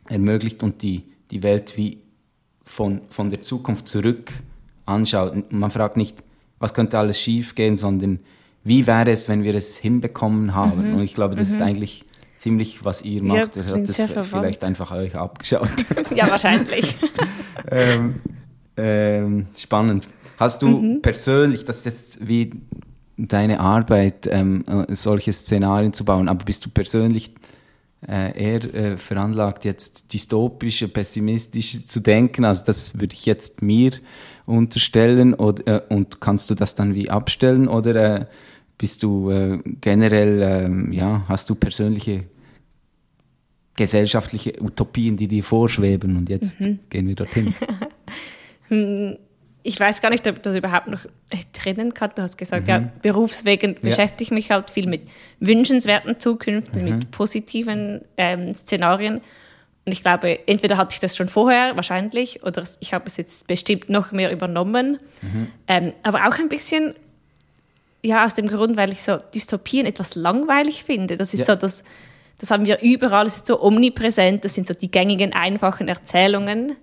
[0.09, 1.99] ermöglicht und die, die Welt wie
[2.68, 4.33] von, von der Zukunft zurück
[4.87, 5.52] anschaut.
[5.52, 6.22] Man fragt nicht,
[6.59, 8.20] was könnte alles schief gehen, sondern
[8.64, 10.90] wie wäre es, wenn wir es hinbekommen haben.
[10.90, 10.96] Mhm.
[10.96, 11.54] Und ich glaube, das mhm.
[11.57, 12.04] ist eigentlich
[12.37, 13.57] ziemlich, was ihr macht.
[13.57, 15.68] Ja, ihr habt das vielleicht einfach euch abgeschaut.
[16.14, 16.94] ja, wahrscheinlich.
[17.70, 18.20] ähm,
[18.76, 20.07] ähm, spannend.
[20.38, 21.02] Hast du mhm.
[21.02, 22.52] persönlich, das ist jetzt wie
[23.16, 27.35] deine Arbeit, ähm, äh, solche Szenarien zu bauen, aber bist du persönlich
[28.06, 32.44] eher äh, veranlagt, jetzt dystopisch, pessimistisch zu denken?
[32.44, 33.92] Also das würde ich jetzt mir
[34.46, 38.26] unterstellen oder, äh, und kannst du das dann wie abstellen oder äh,
[38.78, 42.24] bist du äh, generell, ähm, ja, hast du persönliche
[43.74, 46.80] gesellschaftliche Utopien, die dir vorschweben und jetzt mhm.
[46.90, 47.54] gehen wir dorthin?
[49.62, 51.01] Ich weiß gar nicht, ob das überhaupt noch
[51.53, 52.11] trennen kann.
[52.14, 52.68] Du hast gesagt, mhm.
[52.68, 53.81] ja, berufswegen ja.
[53.81, 55.03] beschäftige ich mich halt viel mit
[55.40, 56.90] wünschenswerten Zukünften, mhm.
[56.90, 59.21] mit positiven ähm, Szenarien.
[59.85, 63.47] Und ich glaube, entweder hatte ich das schon vorher, wahrscheinlich, oder ich habe es jetzt
[63.47, 64.99] bestimmt noch mehr übernommen.
[65.23, 65.49] Mhm.
[65.66, 66.94] Ähm, aber auch ein bisschen,
[68.03, 71.16] ja, aus dem Grund, weil ich so Dystopien etwas langweilig finde.
[71.16, 71.47] Das ist ja.
[71.47, 71.83] so das,
[72.38, 76.77] das haben wir überall, es ist so omnipräsent, das sind so die gängigen, einfachen Erzählungen.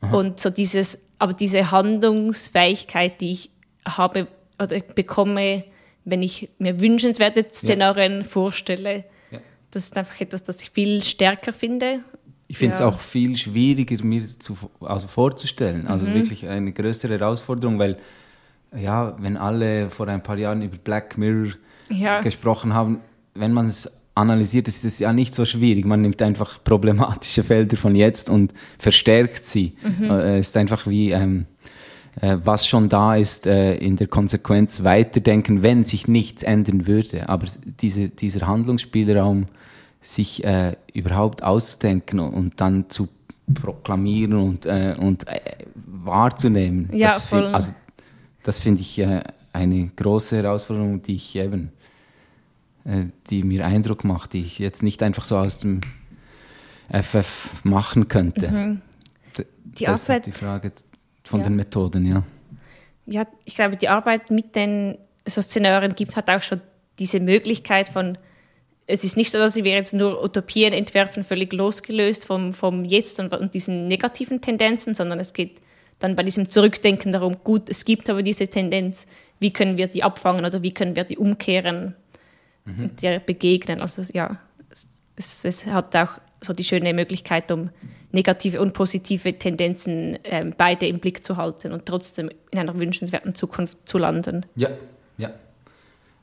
[0.00, 0.16] Aha.
[0.16, 3.50] Und so dieses aber diese Handlungsfähigkeit, die ich
[3.84, 4.28] habe
[4.60, 5.64] oder bekomme,
[6.04, 8.24] wenn ich mir wünschenswerte Szenarien ja.
[8.24, 9.40] vorstelle, ja.
[9.70, 12.00] das ist einfach etwas, das ich viel stärker finde.
[12.46, 12.88] Ich finde es ja.
[12.88, 15.86] auch viel schwieriger, mir zu, also vorzustellen.
[15.86, 16.14] Also mhm.
[16.14, 17.98] wirklich eine größere Herausforderung, weil
[18.76, 21.52] ja, wenn alle vor ein paar Jahren über Black Mirror
[22.22, 23.00] gesprochen haben,
[23.34, 25.84] wenn man es analysiert, ist es ja nicht so schwierig.
[25.84, 29.74] Man nimmt einfach problematische Felder von jetzt und verstärkt sie.
[29.82, 30.10] Mhm.
[30.10, 31.46] Äh, es ist einfach wie, ähm,
[32.20, 37.28] äh, was schon da ist, äh, in der Konsequenz weiterdenken, wenn sich nichts ändern würde.
[37.28, 37.46] Aber
[37.80, 39.46] diese, dieser Handlungsspielraum,
[40.00, 43.08] sich äh, überhaupt auszudenken und dann zu
[43.52, 45.40] proklamieren und, äh, und äh,
[45.74, 47.72] wahrzunehmen, ja, das finde also,
[48.42, 49.02] das find ich
[49.52, 51.72] eine große Herausforderung, die ich eben
[53.28, 55.80] die mir Eindruck macht, die ich jetzt nicht einfach so aus dem
[56.90, 58.50] FF machen könnte.
[58.50, 58.80] Mhm.
[59.36, 60.72] Die das Arbeit, ist die Frage
[61.24, 61.44] von ja.
[61.44, 62.22] den Methoden, ja.
[63.06, 66.60] Ja, ich glaube, die Arbeit mit den so Szenarien gibt hat auch schon
[66.98, 68.18] diese Möglichkeit von,
[68.86, 73.20] es ist nicht so, dass wir jetzt nur Utopien entwerfen, völlig losgelöst vom, vom Jetzt
[73.20, 75.60] und, und diesen negativen Tendenzen, sondern es geht
[75.98, 79.06] dann bei diesem Zurückdenken darum, gut, es gibt aber diese Tendenz,
[79.40, 81.94] wie können wir die abfangen oder wie können wir die umkehren
[82.68, 82.96] mhm.
[82.96, 83.80] dir begegnen.
[83.80, 84.38] Also ja,
[85.16, 87.70] es, es, hat auch so die schöne Möglichkeit, um
[88.12, 93.34] negative und positive Tendenzen ähm, beide im Blick zu halten und trotzdem in einer wünschenswerten
[93.34, 94.46] Zukunft zu landen.
[94.54, 94.70] Ja,
[95.16, 95.30] ja.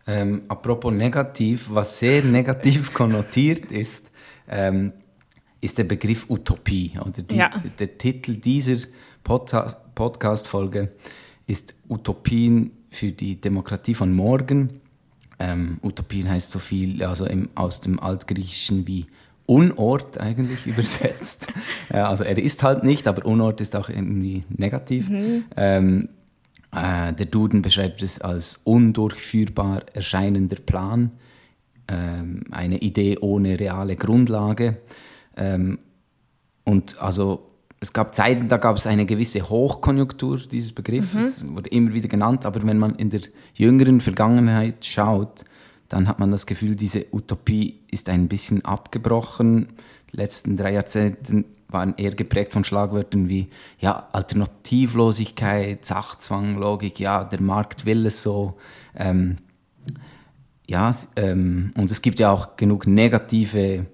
[0.08, 4.12] Ähm, apropos negativ, was sehr negativ konnotiert ist,
[4.48, 4.94] ähm,
[5.62, 6.94] ist der Begriff Utopie.
[7.00, 7.52] Oder die, ja.
[7.80, 8.88] Der Titel dieser
[9.24, 10.92] Podcast-Folge
[11.48, 14.82] ist Utopien für die Demokratie von morgen.
[15.40, 19.06] Ähm, Utopien heißt so viel, also im, aus dem Altgriechischen wie
[19.46, 21.48] Unort eigentlich übersetzt.
[21.94, 25.10] ja, also er ist halt nicht, aber Unort ist auch irgendwie negativ.
[25.10, 25.44] Mhm.
[25.56, 26.10] Ähm,
[26.72, 31.12] äh, der Duden beschreibt es als undurchführbar erscheinender Plan,
[31.88, 34.78] ähm, eine Idee ohne reale Grundlage.
[35.38, 35.80] Ähm,
[36.64, 37.52] und also
[37.86, 41.56] es gab Zeiten, da gab es eine gewisse Hochkonjunktur dieses Begriffes, mhm.
[41.56, 43.22] wurde immer wieder genannt, aber wenn man in der
[43.54, 45.46] jüngeren Vergangenheit schaut,
[45.88, 49.68] dann hat man das Gefühl, diese Utopie ist ein bisschen abgebrochen.
[50.12, 57.24] Die letzten drei Jahrzehnte waren eher geprägt von Schlagwörtern wie ja, Alternativlosigkeit, Sachzwang, Logik, ja,
[57.24, 58.58] der Markt will es so.
[58.96, 59.38] Ähm,
[60.68, 63.86] ja, ähm, und es gibt ja auch genug negative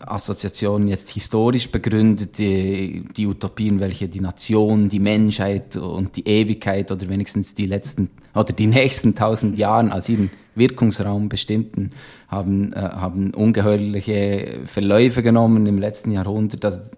[0.00, 6.92] Assoziationen jetzt historisch begründet, die, die, Utopien, welche die Nation, die Menschheit und die Ewigkeit
[6.92, 11.90] oder wenigstens die letzten oder die nächsten tausend Jahren als ihren Wirkungsraum bestimmten,
[12.28, 16.90] haben, äh, haben ungeheuerliche Verläufe genommen im letzten Jahrhundert, also,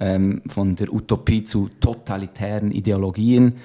[0.00, 3.56] ähm, von der Utopie zu totalitären Ideologien.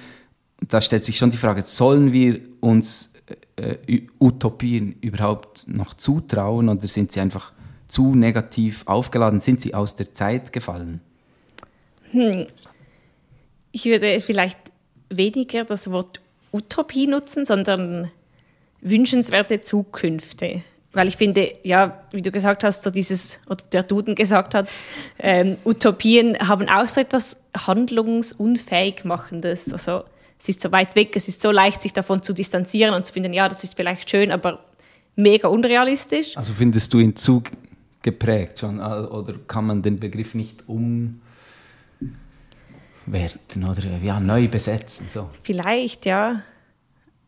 [0.66, 3.12] Da stellt sich schon die Frage, sollen wir uns
[3.56, 7.52] äh, Utopien überhaupt noch zutrauen oder sind sie einfach
[7.88, 9.40] zu negativ aufgeladen?
[9.40, 11.00] Sind sie aus der Zeit gefallen?
[12.12, 12.46] Hm.
[13.72, 14.58] Ich würde vielleicht
[15.10, 16.20] weniger das Wort
[16.52, 18.10] Utopie nutzen, sondern
[18.80, 20.62] wünschenswerte Zukünfte.
[20.92, 24.68] Weil ich finde, ja, wie du gesagt hast, so dieses, oder der Duden gesagt hat,
[25.18, 29.72] ähm, Utopien haben auch so etwas handlungsunfähig machendes.
[29.72, 30.04] Also
[30.38, 33.12] es ist so weit weg, es ist so leicht, sich davon zu distanzieren und zu
[33.12, 34.64] finden, ja, das ist vielleicht schön, aber
[35.14, 36.36] mega unrealistisch.
[36.36, 37.42] Also findest du ihn zu
[38.10, 41.20] geprägt schon oder kann man den Begriff nicht umwerten
[43.64, 45.06] oder ja, neu besetzen?
[45.08, 45.28] So?
[45.42, 46.42] Vielleicht, ja.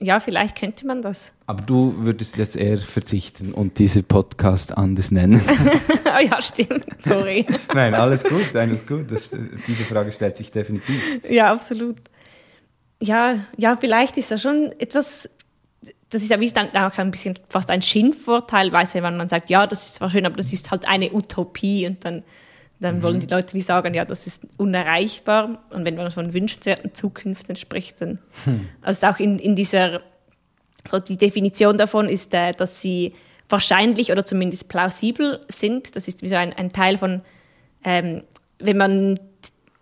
[0.02, 1.32] Ja, vielleicht könnte man das.
[1.46, 5.42] Aber du würdest jetzt eher verzichten und diesen Podcast anders nennen.
[5.46, 6.86] oh ja, stimmt.
[7.04, 7.44] Sorry.
[7.74, 9.10] Nein, alles gut, alles gut.
[9.10, 9.30] Das,
[9.66, 11.02] diese Frage stellt sich definitiv.
[11.28, 11.98] Ja, absolut.
[13.02, 15.28] Ja, ja, vielleicht ist das schon etwas
[16.10, 19.48] das ist ja wie dann auch ein bisschen fast ein Schimpfwort teilweise, wenn man sagt,
[19.48, 22.24] ja, das ist zwar schön, aber das ist halt eine Utopie und dann,
[22.80, 23.02] dann mhm.
[23.02, 27.54] wollen die Leute wie sagen, ja, das ist unerreichbar und wenn man von wünschenswerten Zukünften
[27.54, 28.68] spricht, dann, hm.
[28.82, 30.02] also auch in, in dieser,
[30.88, 33.14] so die Definition davon ist, äh, dass sie
[33.48, 37.22] wahrscheinlich oder zumindest plausibel sind, das ist wie so ein, ein Teil von,
[37.84, 38.22] ähm,
[38.58, 39.20] wenn man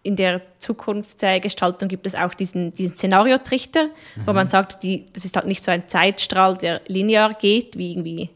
[0.02, 4.26] in der Zukunftsgestaltung gibt es auch diesen, diesen Szenariotrichter, mhm.
[4.26, 7.92] wo man sagt, die, das ist halt nicht so ein Zeitstrahl, der linear geht, wie
[7.92, 8.30] irgendwie,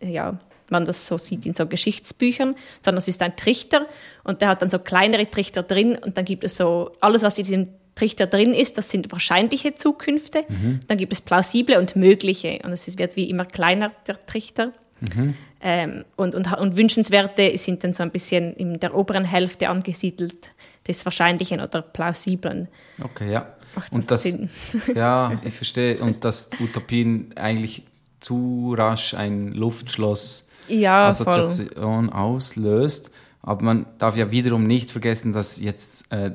[0.00, 0.38] ja,
[0.70, 3.86] man das so sieht in so Geschichtsbüchern, sondern es ist ein Trichter
[4.24, 7.38] und der hat dann so kleinere Trichter drin und dann gibt es so, alles, was
[7.38, 10.44] in diesem Trichter drin ist, das sind wahrscheinliche Zukünfte.
[10.48, 10.80] Mhm.
[10.88, 14.72] Dann gibt es plausible und mögliche und es wird wie immer kleiner, der Trichter.
[15.00, 15.34] Mhm.
[15.60, 20.48] Ähm, und, und, und Wünschenswerte sind dann so ein bisschen in der oberen Hälfte angesiedelt
[20.86, 22.68] des Wahrscheinlichen oder Plausiblen.
[23.02, 23.46] Okay, ja.
[23.74, 24.50] Macht das und das, Sinn?
[24.94, 25.98] ja, ich verstehe.
[25.98, 27.82] Und dass Utopien eigentlich
[28.20, 32.18] zu rasch ein Luftschloss ja, Assoziation voll.
[32.18, 33.10] auslöst.
[33.42, 36.30] Aber man darf ja wiederum nicht vergessen, dass jetzt äh,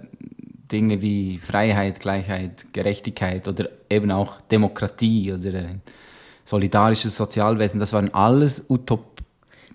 [0.71, 5.81] Dinge wie Freiheit, Gleichheit, Gerechtigkeit oder eben auch Demokratie oder ein
[6.45, 9.19] solidarisches Sozialwesen, das waren alles Utop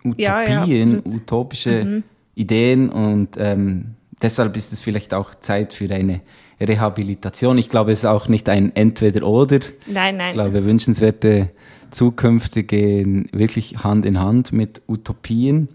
[0.04, 2.02] Utopien, ja, ja, utopische mhm.
[2.34, 6.20] Ideen und ähm, deshalb ist es vielleicht auch Zeit für eine
[6.60, 7.58] Rehabilitation.
[7.58, 9.60] Ich glaube, es ist auch nicht ein Entweder-Oder.
[9.86, 10.28] Nein, nein.
[10.28, 11.50] Ich glaube, wünschenswerte
[11.90, 15.68] Zukünfte gehen wirklich Hand in Hand mit Utopien.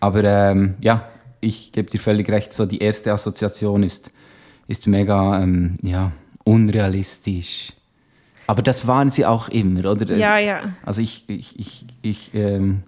[0.00, 1.08] Aber ähm, ja,
[1.40, 4.12] ich gebe dir völlig recht, so die erste Assoziation ist,
[4.68, 6.12] ist mega ähm, ja,
[6.44, 7.72] unrealistisch.
[8.46, 10.16] Aber das waren sie auch immer, oder?
[10.16, 10.74] Ja, ja.
[10.84, 12.82] Also ich, ich, ich, ich ähm,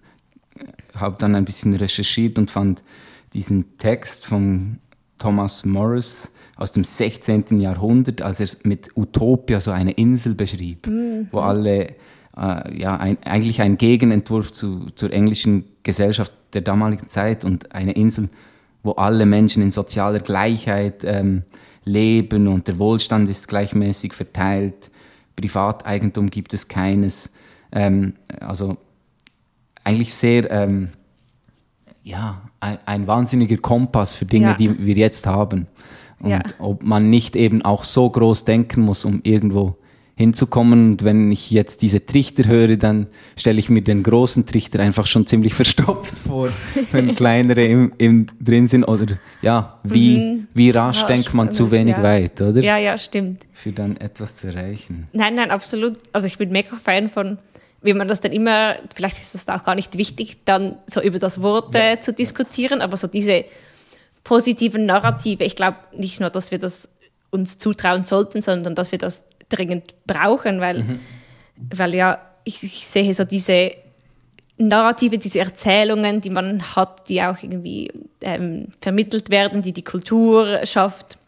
[0.95, 2.83] habe dann ein bisschen recherchiert und fand
[3.35, 4.79] diesen Text von
[5.19, 7.59] Thomas Morris aus dem 16.
[7.59, 11.29] Jahrhundert, als er mit Utopia so eine Insel beschrieb, mhm.
[11.33, 11.95] wo alle,
[12.37, 17.93] äh, ja, ein, eigentlich ein Gegenentwurf zu, zur englischen Gesellschaft der damaligen Zeit und eine
[17.93, 18.29] Insel,
[18.83, 21.43] wo alle Menschen in sozialer Gleichheit ähm,
[21.85, 24.91] leben und der Wohlstand ist gleichmäßig verteilt,
[25.37, 27.33] Privateigentum gibt es keines,
[27.73, 28.77] ähm, also
[29.83, 30.91] eigentlich sehr ähm,
[32.05, 34.55] ja, ein, ein, wahnsinniger Kompass für Dinge, ja.
[34.55, 35.67] die wir jetzt haben.
[36.21, 36.43] Und ja.
[36.59, 39.77] ob man nicht eben auch so groß denken muss, um irgendwo
[40.17, 40.93] hinzukommen.
[40.93, 45.07] Und wenn ich jetzt diese Trichter höre, dann stelle ich mir den großen Trichter einfach
[45.07, 46.51] schon ziemlich verstopft vor,
[46.93, 48.85] wenn kleinere im, im drin sind.
[48.85, 50.47] Oder ja, wie, mhm.
[50.55, 52.03] wie rasch ja, denkt man zu wenig ja.
[52.03, 52.61] weit, oder?
[52.61, 53.47] Ja, ja, stimmt.
[53.53, 55.09] Für dann etwas zu erreichen.
[55.13, 55.99] Nein, nein, absolut.
[56.13, 57.39] Also ich bin mega Fan von
[57.85, 61.19] wie man das dann immer, vielleicht ist das auch gar nicht wichtig, dann so über
[61.19, 63.45] das Wort äh, zu diskutieren, aber so diese
[64.25, 66.89] positiven Narrative, ich glaube nicht nur, dass wir das
[67.31, 71.01] uns zutrauen sollten, sondern dass wir das dringend brauchen, weil, mhm.
[71.57, 73.73] weil ja, ich, ich, sehe so diese
[74.57, 77.91] Narrative, diese Erzählungen, die man hat, die auch irgendwie
[78.23, 81.19] ähm, vermittelt werden, die die Kultur schafft,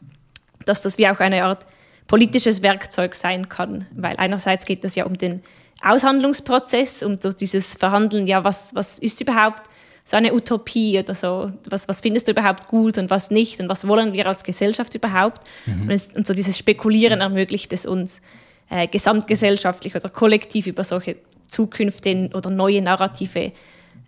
[0.65, 1.67] dass das wie auch eine Art
[2.07, 5.43] politisches Werkzeug sein kann, weil einerseits geht es ja um den
[5.83, 9.69] Aushandlungsprozess und so dieses Verhandeln, ja, was, was ist überhaupt
[10.05, 13.69] so eine Utopie oder so, was, was findest du überhaupt gut und was nicht und
[13.69, 15.47] was wollen wir als Gesellschaft überhaupt?
[15.67, 15.83] Mhm.
[15.83, 18.23] Und, es, und, so dieses Spekulieren ermöglicht es uns,
[18.71, 21.17] äh, gesamtgesellschaftlich oder kollektiv über solche
[21.49, 23.53] Zukünfte oder neue Narrative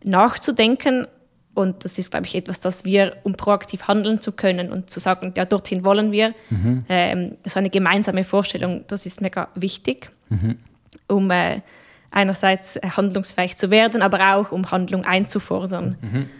[0.04, 1.06] nachzudenken.
[1.54, 5.00] Und das ist, glaube ich, etwas, das wir, um proaktiv handeln zu können und zu
[5.00, 6.84] sagen, ja, dorthin wollen wir, mhm.
[6.88, 10.58] ähm, so eine gemeinsame Vorstellung, das ist mega wichtig, mhm.
[11.08, 11.60] Um äh,
[12.10, 15.98] einerseits äh, handlungsfähig zu werden, aber auch um Handlung einzufordern.
[16.00, 16.30] Mhm.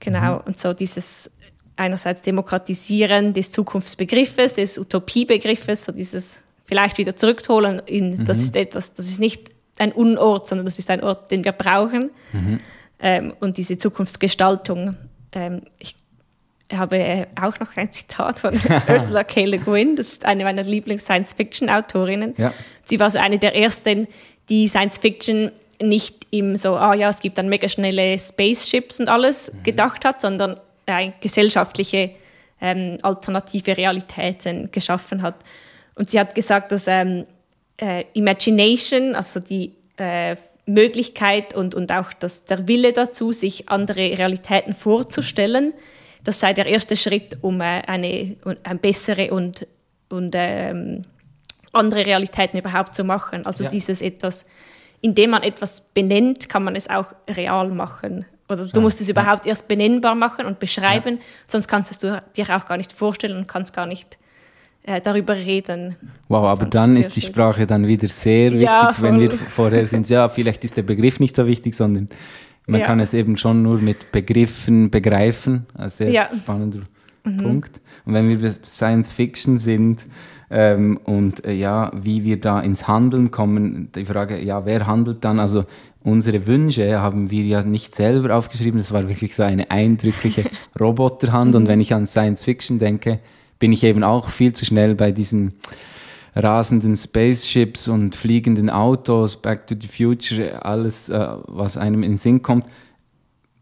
[0.00, 0.42] Genau, mhm.
[0.46, 1.30] und so dieses
[1.76, 8.44] einerseits Demokratisieren des Zukunftsbegriffes, des Utopiebegriffes, so dieses vielleicht wieder zurückholen in, das mhm.
[8.44, 12.10] ist etwas, das ist nicht ein Unort, sondern das ist ein Ort, den wir brauchen.
[12.32, 12.60] Mhm.
[12.98, 14.96] Ähm, und diese Zukunftsgestaltung.
[15.32, 15.96] Ähm, ich
[16.72, 19.44] habe äh, auch noch ein Zitat von Ursula K.
[19.44, 22.34] Le Guin, das ist eine meiner Lieblings-Science-Fiction-Autorinnen.
[22.36, 22.52] Ja.
[22.84, 24.08] Sie war so eine der ersten,
[24.48, 29.52] die Science-Fiction nicht im so, ah ja, es gibt dann mega schnelle Spaceships und alles
[29.52, 29.62] mhm.
[29.62, 32.10] gedacht hat, sondern äh, gesellschaftliche
[32.60, 35.36] ähm, alternative Realitäten geschaffen hat.
[35.94, 37.26] Und sie hat gesagt, dass ähm,
[37.76, 44.18] äh, Imagination, also die äh, Möglichkeit und, und auch das, der Wille dazu, sich andere
[44.18, 45.74] Realitäten vorzustellen,
[46.26, 49.66] das sei der erste Schritt, um äh, eine, eine bessere und,
[50.08, 51.04] und ähm,
[51.72, 53.46] andere Realitäten überhaupt zu machen.
[53.46, 53.70] Also ja.
[53.70, 54.44] dieses etwas,
[55.00, 58.24] indem man etwas benennt, kann man es auch real machen.
[58.48, 59.50] Oder du musst es überhaupt ja.
[59.50, 61.22] erst benennbar machen und beschreiben, ja.
[61.46, 64.18] sonst kannst du dir auch gar nicht vorstellen und kannst gar nicht
[64.84, 65.96] äh, darüber reden.
[66.28, 67.20] Wow, das aber dann ist die.
[67.20, 71.20] Sprache dann wieder sehr ja, wichtig, wenn wir vorher sind, ja, vielleicht ist der Begriff
[71.20, 72.08] nicht so wichtig, sondern
[72.66, 72.86] man ja.
[72.86, 75.66] kann es eben schon nur mit Begriffen begreifen.
[75.74, 76.28] Ein sehr ja.
[76.42, 76.80] spannender
[77.24, 77.36] mhm.
[77.38, 77.80] Punkt.
[78.04, 80.06] Und wenn wir bei Science Fiction sind
[80.50, 85.24] ähm, und äh, ja, wie wir da ins Handeln kommen, die Frage, ja, wer handelt
[85.24, 85.38] dann?
[85.38, 85.64] Also
[86.02, 90.44] unsere Wünsche haben wir ja nicht selber aufgeschrieben, das war wirklich so eine eindrückliche
[90.80, 91.54] Roboterhand.
[91.54, 91.68] Und mhm.
[91.68, 93.20] wenn ich an Science Fiction denke,
[93.58, 95.54] bin ich eben auch viel zu schnell bei diesen
[96.36, 102.18] rasenden Spaceships und fliegenden Autos, Back to the Future, alles, äh, was einem in den
[102.18, 102.66] Sinn kommt.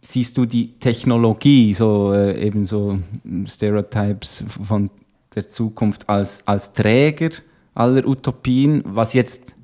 [0.03, 2.99] Siehst du die Technologie, so äh, eben so
[3.47, 4.91] Stereotypes von
[5.35, 7.31] der Zukunft als, als Träger
[7.75, 8.83] aller Utopien?
[8.85, 9.55] Was jetzt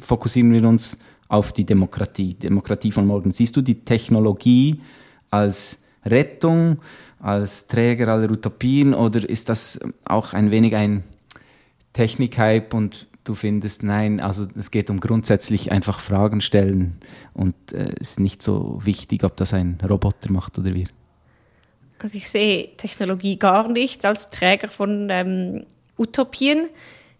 [0.00, 3.30] fokussieren wir uns auf die Demokratie, Demokratie von morgen.
[3.30, 4.80] Siehst du die Technologie
[5.30, 6.78] als Rettung
[7.18, 11.02] als Träger aller Utopien oder ist das auch ein wenig ein
[11.96, 17.00] Technikhype und du findest, nein, also es geht um grundsätzlich einfach Fragen stellen
[17.34, 20.86] und es äh, ist nicht so wichtig, ob das ein Roboter macht oder wir?
[21.98, 25.64] Also ich sehe Technologie gar nicht als Träger von ähm,
[25.98, 26.68] Utopien.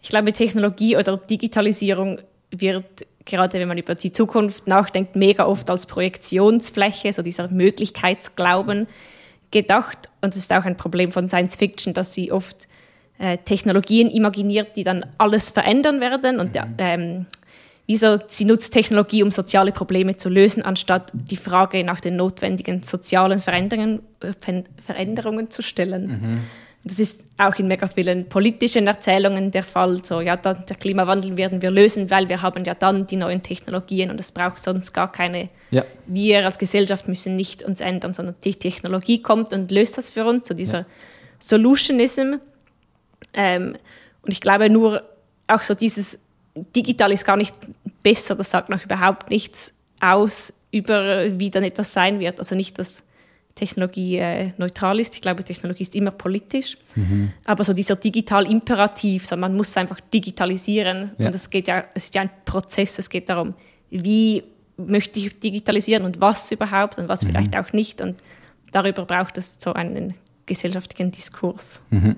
[0.02, 5.68] Ich glaube, Technologie oder Digitalisierung wird gerade wenn man über die Zukunft nachdenkt, mega oft
[5.68, 8.86] als Projektionsfläche, so dieser Möglichkeitsglauben
[9.50, 10.08] gedacht.
[10.22, 12.68] Und es ist auch ein Problem von Science Fiction, dass sie oft
[13.18, 16.40] äh, Technologien imaginiert, die dann alles verändern werden.
[16.40, 16.74] Und mhm.
[16.78, 17.26] ähm,
[17.86, 22.82] wieso sie nutzt Technologie, um soziale Probleme zu lösen, anstatt die Frage nach den notwendigen
[22.82, 24.32] sozialen Veränderungen, äh,
[24.84, 26.06] Veränderungen zu stellen.
[26.06, 26.40] Mhm.
[26.84, 30.04] Das ist auch in mega vielen politischen Erzählungen der Fall.
[30.04, 33.42] So, ja, dann, der Klimawandel werden wir lösen, weil wir haben ja dann die neuen
[33.42, 35.48] Technologien und es braucht sonst gar keine.
[35.72, 35.84] Ja.
[36.06, 40.24] Wir als Gesellschaft müssen nicht uns ändern, sondern die Technologie kommt und löst das für
[40.24, 40.46] uns.
[40.46, 40.86] So dieser ja.
[41.40, 42.34] Solutionism.
[43.32, 43.76] Ähm,
[44.22, 45.02] und ich glaube nur
[45.46, 46.18] auch so dieses
[46.74, 47.54] digital ist gar nicht
[48.02, 48.34] besser.
[48.34, 52.38] Das sagt noch überhaupt nichts aus über, wie dann etwas sein wird.
[52.38, 53.02] Also nicht das
[53.54, 55.14] Technologie äh, neutral ist.
[55.14, 56.76] Ich glaube, Technologie ist immer politisch.
[56.94, 57.32] Mhm.
[57.44, 61.12] Aber so dieser Digital-Imperativ, so man muss einfach digitalisieren.
[61.18, 61.28] Ja.
[61.28, 62.98] Und es geht ja, es ist ja ein Prozess.
[62.98, 63.54] Es geht darum,
[63.90, 64.42] wie
[64.76, 67.28] möchte ich digitalisieren und was überhaupt und was mhm.
[67.28, 68.02] vielleicht auch nicht.
[68.02, 68.16] Und
[68.72, 71.80] darüber braucht es so einen gesellschaftlichen Diskurs.
[71.90, 72.16] Mhm.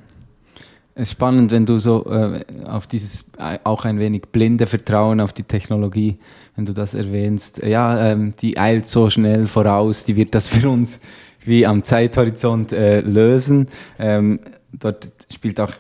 [1.01, 5.21] Es ist spannend, wenn du so äh, auf dieses äh, auch ein wenig blinde Vertrauen
[5.21, 6.19] auf die Technologie,
[6.57, 7.63] wenn du das erwähnst.
[7.63, 10.99] Ja, ähm, die eilt so schnell voraus, die wird das für uns
[11.45, 13.69] wie am Zeithorizont äh, lösen.
[14.01, 14.41] Ähm,
[14.73, 15.71] dort spielt auch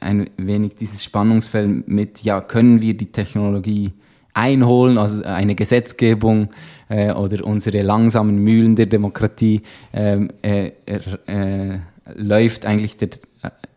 [0.00, 3.92] ein wenig dieses Spannungsfeld mit, ja, können wir die Technologie
[4.34, 6.50] einholen, also eine Gesetzgebung
[6.90, 9.62] äh, oder unsere langsamen Mühlen der Demokratie
[9.94, 11.78] ähm, äh, äh,
[12.14, 13.08] läuft eigentlich der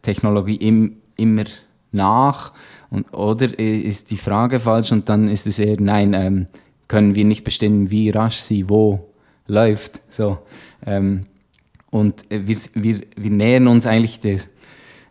[0.01, 1.45] Technologie im, immer
[1.91, 2.53] nach
[2.89, 6.47] und, oder ist die Frage falsch und dann ist es eher, nein, ähm,
[6.88, 9.09] können wir nicht bestimmen, wie rasch sie wo
[9.47, 10.01] läuft.
[10.09, 10.39] So.
[10.86, 11.26] Ähm,
[11.89, 14.39] und wir, wir, wir nähern uns eigentlich der,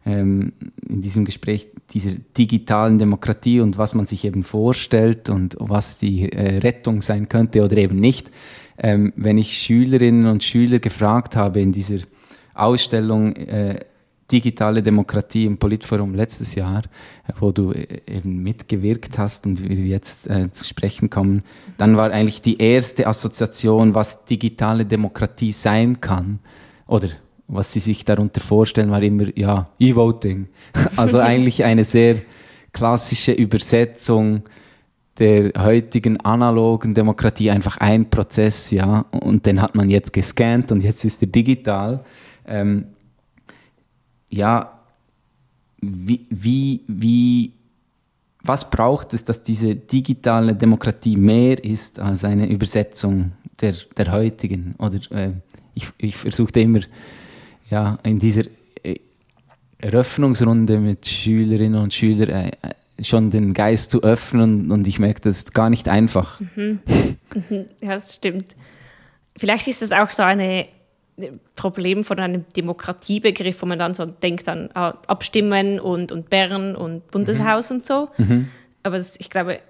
[0.04, 0.52] ähm,
[0.86, 6.30] in diesem Gespräch dieser digitalen Demokratie und was man sich eben vorstellt und was die
[6.30, 8.30] äh, Rettung sein könnte oder eben nicht.
[8.76, 11.98] Ähm, wenn ich Schülerinnen und Schüler gefragt habe in dieser
[12.54, 13.80] Ausstellung äh,
[14.30, 16.82] Digitale Demokratie im Politforum letztes Jahr,
[17.38, 21.42] wo du äh, eben mitgewirkt hast und wir jetzt äh, zu sprechen kommen,
[21.76, 26.38] dann war eigentlich die erste Assoziation, was digitale Demokratie sein kann
[26.86, 27.08] oder
[27.46, 30.48] was sie sich darunter vorstellen, war immer, ja, E-Voting.
[30.96, 32.16] Also eigentlich eine sehr
[32.72, 34.42] klassische Übersetzung
[35.18, 40.82] der heutigen analogen Demokratie, einfach ein Prozess, ja, und den hat man jetzt gescannt und
[40.82, 42.04] jetzt ist er digital.
[42.46, 42.86] Ähm,
[44.30, 44.78] ja,
[45.80, 47.52] wie, wie, wie,
[48.42, 54.74] was braucht es, dass diese digitale Demokratie mehr ist als eine Übersetzung der, der heutigen?
[54.78, 55.32] Oder äh,
[55.74, 56.80] ich, ich versuchte immer,
[57.70, 58.44] ja, in dieser
[58.82, 58.96] äh,
[59.78, 65.20] Eröffnungsrunde mit Schülerinnen und Schülern äh, äh, schon den Geist zu öffnen und ich merke,
[65.22, 66.40] das ist gar nicht einfach.
[66.54, 66.80] Mhm.
[67.34, 67.64] mhm.
[67.80, 68.54] Ja, das stimmt.
[69.36, 70.66] Vielleicht ist es auch so ein
[71.54, 77.08] Problem von einem Demokratiebegriff, wo man dann so denkt an Abstimmen und, und Bern und
[77.10, 77.76] Bundeshaus mhm.
[77.76, 78.08] und so.
[78.18, 78.48] Mhm.
[78.82, 79.60] Aber das, ich glaube,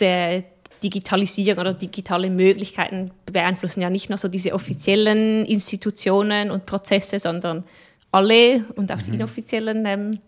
[0.00, 0.44] der
[0.82, 7.64] Digitalisierung oder digitale Möglichkeiten beeinflussen ja nicht nur so diese offiziellen Institutionen und Prozesse, sondern
[8.12, 9.16] alle und auch die mhm.
[9.16, 9.86] inoffiziellen.
[9.86, 10.18] Ähm,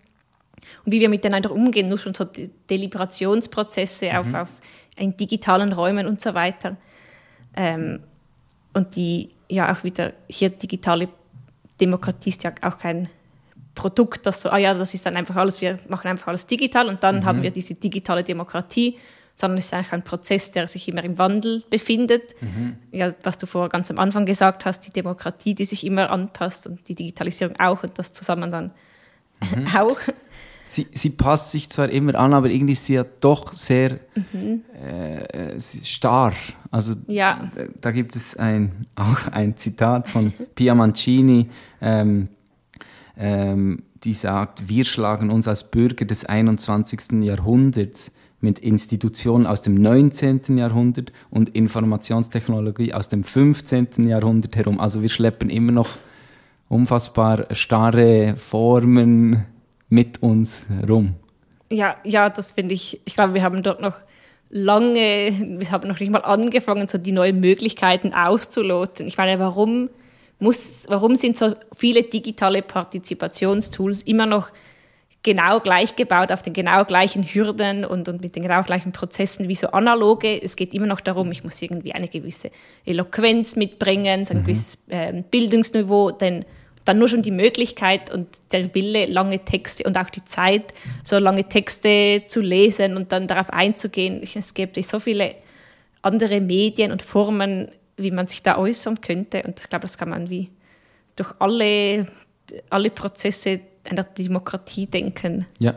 [0.85, 2.27] und wie wir miteinander umgehen, nur schon so
[2.71, 4.17] Deliberationsprozesse mhm.
[4.17, 4.49] auf, auf
[4.99, 6.77] in digitalen Räumen und so weiter.
[7.57, 8.01] Ähm,
[8.79, 11.09] und die ja auch wieder hier digitale
[11.81, 13.09] Demokratie ist ja auch kein
[13.75, 16.89] Produkt, das so, ah ja, das ist dann einfach alles, wir machen einfach alles digital
[16.89, 17.25] und dann mhm.
[17.25, 18.97] haben wir diese digitale Demokratie
[19.39, 22.35] sondern es ist eigentlich ein Prozess, der sich immer im Wandel befindet.
[22.41, 22.77] Mhm.
[22.91, 26.67] Ja, was du vorher ganz am Anfang gesagt hast, die Demokratie, die sich immer anpasst
[26.67, 28.73] und die Digitalisierung auch und das zusammen dann
[29.55, 29.69] mhm.
[29.77, 29.99] auch.
[30.71, 34.01] Sie, sie, passt sich zwar immer an, aber irgendwie ist sie ja doch sehr
[34.33, 34.61] mhm.
[34.75, 36.35] äh, starr.
[36.71, 37.51] Also ja.
[37.55, 41.49] da, da, gibt es ein, auch ein Zitat von Pia Mancini,
[41.81, 42.29] ähm,
[43.17, 47.23] ähm, die sagt, wir schlagen uns als Bürger des 21.
[47.23, 48.13] Jahrhunderts
[48.43, 50.59] mit Institutionen aus dem 19.
[50.59, 54.07] Jahrhundert und Informationstechnologie aus dem 15.
[54.07, 54.81] Jahrhundert herum.
[54.81, 55.89] Also wir schleppen immer noch
[56.69, 59.47] unfassbar starre Formen
[59.89, 61.15] mit uns rum.
[61.71, 63.01] Ja, ja, das finde ich.
[63.05, 63.95] Ich glaube, wir haben dort noch
[64.51, 69.07] lange, wir haben noch nicht mal angefangen, so die neuen Möglichkeiten auszuloten.
[69.07, 69.91] Ich meine, warum
[70.39, 74.51] muss, warum sind so viele digitale Partizipationstools immer noch
[75.23, 79.49] genau gleich gebaut, auf den genau gleichen Hürden und, und mit den genau gleichen Prozessen
[79.49, 80.41] wie so analoge.
[80.41, 82.51] Es geht immer noch darum, ich muss irgendwie eine gewisse
[82.87, 84.43] Eloquenz mitbringen, so ein mhm.
[84.45, 86.45] gewisses äh, Bildungsniveau, denn
[86.89, 90.73] dann nur schon die Möglichkeit und der Wille, lange Texte und auch die Zeit,
[91.05, 94.23] so lange Texte zu lesen und dann darauf einzugehen.
[94.23, 95.35] Es gibt so viele
[96.01, 97.69] andere Medien und Formen,
[97.99, 99.43] wie man sich da äußern könnte.
[99.43, 100.51] Und ich glaube, das kann man wie
[101.15, 102.07] durch alle,
[102.71, 105.47] alle Prozesse einer Demokratie denken.
[105.59, 105.75] Ja.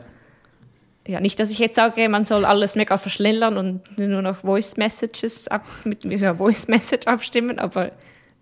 [1.08, 4.78] Ja, nicht, dass ich jetzt sage, man soll alles mega verschnellern und nur noch Voice
[4.78, 7.92] Messages ab, mit ja, Voice Message abstimmen, aber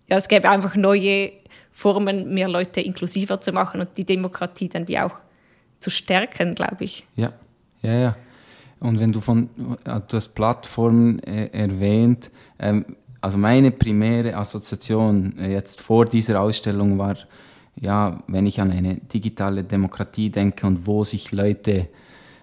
[0.08, 1.32] ja, es gäbe einfach neue
[1.72, 5.16] Formen, mehr Leute inklusiver zu machen und die Demokratie dann wie auch
[5.80, 7.06] zu stärken, glaube ich.
[7.16, 7.32] Ja,
[7.82, 8.16] ja, ja.
[8.80, 9.50] Und wenn du von,
[9.84, 12.86] also du hast Plattformen äh, erwähnt, ähm,
[13.22, 17.18] also meine primäre Assoziation äh, jetzt vor dieser Ausstellung war
[17.82, 21.88] ja, wenn ich an eine digitale Demokratie denke und wo sich Leute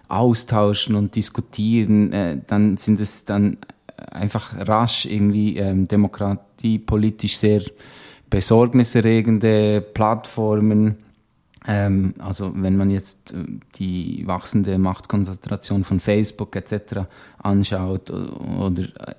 [0.07, 3.57] austauschen und diskutieren, äh, dann sind es dann
[4.11, 7.61] einfach rasch irgendwie ähm, demokratiepolitisch sehr
[8.29, 10.97] besorgniserregende Plattformen.
[11.67, 17.07] Ähm, also wenn man jetzt äh, die wachsende Machtkonzentration von Facebook etc.
[17.39, 19.15] anschaut oder äh,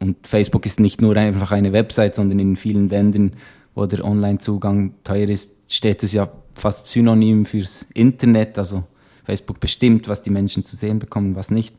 [0.00, 3.32] und Facebook ist nicht nur einfach eine Website, sondern in vielen Ländern
[3.78, 8.58] wo der Online-Zugang teuer ist, steht es ja fast synonym fürs Internet.
[8.58, 8.82] Also
[9.24, 11.76] Facebook bestimmt, was die Menschen zu sehen bekommen, was nicht.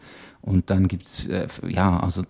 [0.50, 2.24] Und dann gibt es, äh, ja, also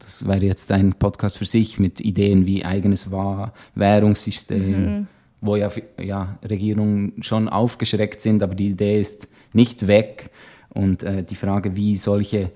[0.00, 5.06] das wäre jetzt ein Podcast für sich mit Ideen wie eigenes Währungssystem, mhm.
[5.40, 10.30] wo ja, ja Regierungen schon aufgeschreckt sind, aber die Idee ist nicht weg.
[10.70, 12.50] Und äh, die Frage, wie solche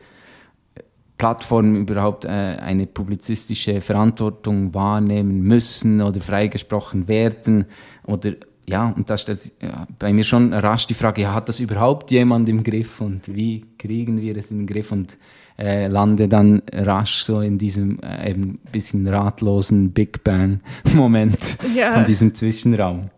[1.18, 7.66] Plattformen überhaupt äh, eine publizistische Verantwortung wahrnehmen müssen oder freigesprochen werden
[8.07, 8.32] oder
[8.68, 11.60] ja, und da stellt sich ja, bei mir schon rasch die Frage, ja, hat das
[11.60, 15.16] überhaupt jemand im Griff und wie kriegen wir es in den Griff und
[15.58, 20.60] äh, lande dann rasch so in diesem äh, eben bisschen ratlosen Big Bang
[20.94, 21.92] Moment ja.
[21.92, 23.10] von diesem Zwischenraum.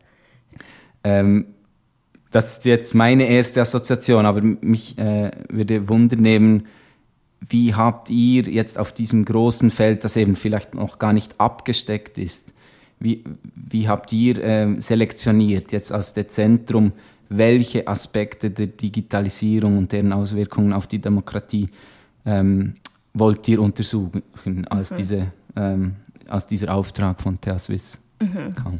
[1.03, 1.47] Ähm,
[2.31, 6.65] das ist jetzt meine erste Assoziation, aber mich äh, würde wundern
[7.49, 12.19] wie habt ihr jetzt auf diesem großen Feld, das eben vielleicht noch gar nicht abgesteckt
[12.19, 12.53] ist,
[13.01, 13.25] wie,
[13.55, 16.93] wie habt ihr äh, selektioniert jetzt als Dezentrum,
[17.29, 21.69] welche Aspekte der Digitalisierung und deren Auswirkungen auf die Demokratie
[22.25, 22.75] ähm,
[23.15, 24.23] wollt ihr untersuchen,
[24.69, 24.97] als, mhm.
[24.97, 25.97] diese, ähm,
[26.29, 28.55] als dieser Auftrag von TH Swiss mhm.
[28.55, 28.79] kam?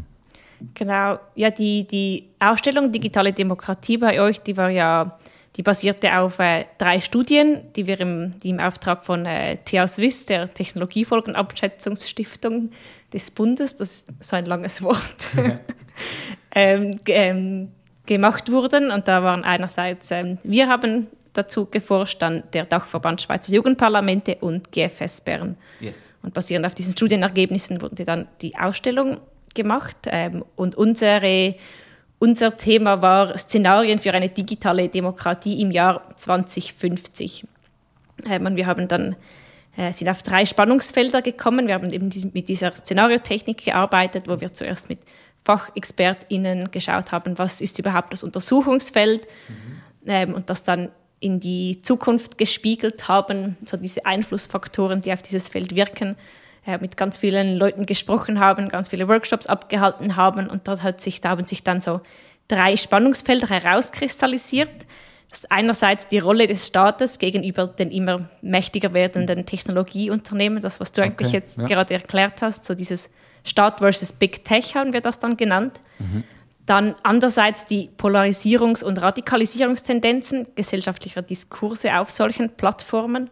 [0.75, 5.19] Genau, ja, die, die Ausstellung Digitale Demokratie bei euch, die war ja,
[5.59, 9.89] die basierte auf äh, drei Studien, die wir im, die im Auftrag von äh, TH
[9.89, 12.71] Swiss, der Technologiefolgenabschätzungsstiftung
[13.13, 15.27] des Bundes, das ist so ein langes Wort,
[16.55, 17.73] ähm, ähm,
[18.07, 18.93] gemacht wurden.
[18.93, 24.71] Und da waren einerseits, ähm, wir haben dazu geforscht, dann der Dachverband Schweizer Jugendparlamente und
[24.71, 25.57] GFS Bern.
[25.81, 26.15] Yes.
[26.23, 29.19] Und basierend auf diesen Studienergebnissen wurde dann die Ausstellung
[29.57, 29.97] gemacht.
[30.07, 31.57] Ähm, und unsere,
[32.19, 37.47] unser Thema war Szenarien für eine digitale Demokratie im Jahr 2050.
[38.27, 39.17] Ähm, und wir haben dann
[39.77, 41.69] äh, sind auf drei Spannungsfelder gekommen.
[41.69, 44.99] Wir haben eben mit dieser Szenariotechnik gearbeitet, wo wir zuerst mit
[45.45, 50.11] FachexpertInnen geschaut haben, was ist überhaupt das Untersuchungsfeld mhm.
[50.11, 50.91] ähm, und das dann
[51.21, 56.17] in die Zukunft gespiegelt haben, so diese Einflussfaktoren, die auf dieses Feld wirken,
[56.69, 61.01] äh, mit ganz vielen Leuten gesprochen haben, ganz viele Workshops abgehalten haben und dort hat
[61.01, 62.03] sich, da haben sich dann so
[62.47, 64.85] drei Spannungsfelder herauskristallisiert.
[65.31, 70.93] Das ist einerseits die Rolle des Staates gegenüber den immer mächtiger werdenden Technologieunternehmen, das, was
[70.93, 71.65] du okay, eigentlich jetzt ja.
[71.65, 73.09] gerade erklärt hast, so dieses
[73.45, 75.81] Staat versus Big Tech haben wir das dann genannt.
[75.99, 76.25] Mhm.
[76.67, 83.31] Dann andererseits die Polarisierungs- und Radikalisierungstendenzen gesellschaftlicher Diskurse auf solchen Plattformen.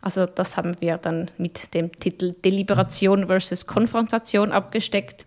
[0.00, 5.24] Also das haben wir dann mit dem Titel Deliberation versus Konfrontation abgesteckt.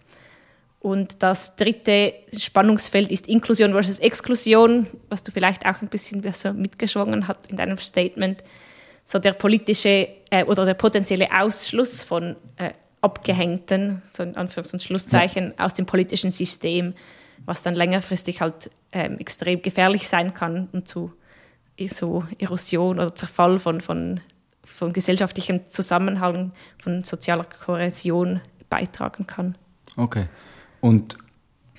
[0.80, 6.54] Und das dritte Spannungsfeld ist Inklusion versus Exklusion, was du vielleicht auch ein bisschen so
[6.54, 8.44] mitgeschwungen hast in deinem Statement.
[9.06, 14.82] So der politische äh, oder der potenzielle Ausschluss von äh, Abgehängten, so in Anführungs- und
[14.82, 15.66] Schlusszeichen, ja.
[15.66, 16.94] aus dem politischen System,
[17.46, 21.12] was dann längerfristig halt ähm, extrem gefährlich sein kann und zu
[21.92, 24.20] so Erosion oder Zerfall von, von
[24.64, 29.58] von gesellschaftlichem Zusammenhang, von sozialer Kohäsion beitragen kann.
[29.98, 30.28] Okay.
[30.80, 31.18] Und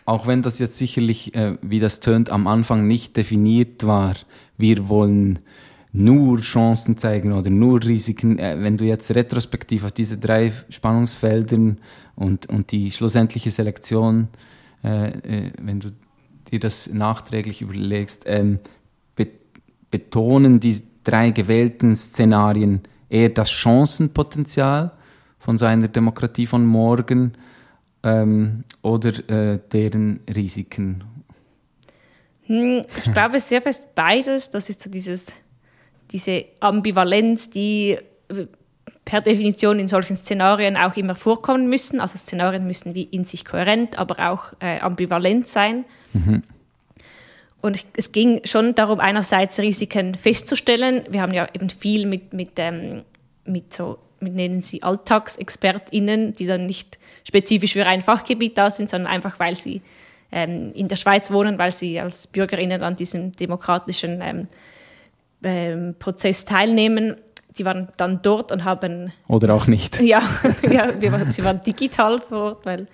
[0.05, 4.14] auch wenn das jetzt sicherlich, äh, wie das tönt, am Anfang nicht definiert war,
[4.57, 5.39] wir wollen
[5.93, 8.39] nur Chancen zeigen oder nur Risiken.
[8.39, 11.78] Äh, wenn du jetzt retrospektiv auf diese drei Spannungsfeldern
[12.16, 14.28] und, und die schlussendliche Selektion,
[14.83, 15.91] äh, äh wenn du
[16.51, 18.59] dir das nachträglich überlegst, ähm,
[19.14, 19.28] be
[19.91, 24.92] betonen die drei gewählten Szenarien eher das Chancenpotenzial
[25.38, 27.32] von seiner Demokratie von morgen
[28.03, 31.05] ähm, oder äh, deren Risiken?
[32.46, 34.50] Hm, ich glaube sehr fest beides.
[34.50, 35.26] Das ist so dieses,
[36.11, 37.98] diese Ambivalenz, die
[38.28, 38.46] äh,
[39.05, 42.00] per Definition in solchen Szenarien auch immer vorkommen müssen.
[42.00, 45.84] Also Szenarien müssen wie in sich kohärent, aber auch äh, ambivalent sein.
[46.12, 46.42] Mhm.
[47.62, 51.04] Und es ging schon darum, einerseits Risiken festzustellen.
[51.08, 53.02] Wir haben ja eben viel mit, mit, ähm,
[53.44, 58.90] mit so, mit nennen sie AlltagsexpertInnen, die dann nicht spezifisch für ein Fachgebiet da sind,
[58.90, 59.80] sondern einfach, weil sie
[60.32, 64.48] ähm, in der Schweiz wohnen, weil sie als BürgerInnen an diesem demokratischen ähm,
[65.44, 67.16] ähm, Prozess teilnehmen.
[67.58, 69.12] Die waren dann dort und haben.
[69.28, 70.00] Oder auch nicht.
[70.00, 70.22] Ja,
[70.68, 72.88] ja wir, sie waren digital vor Ort, weil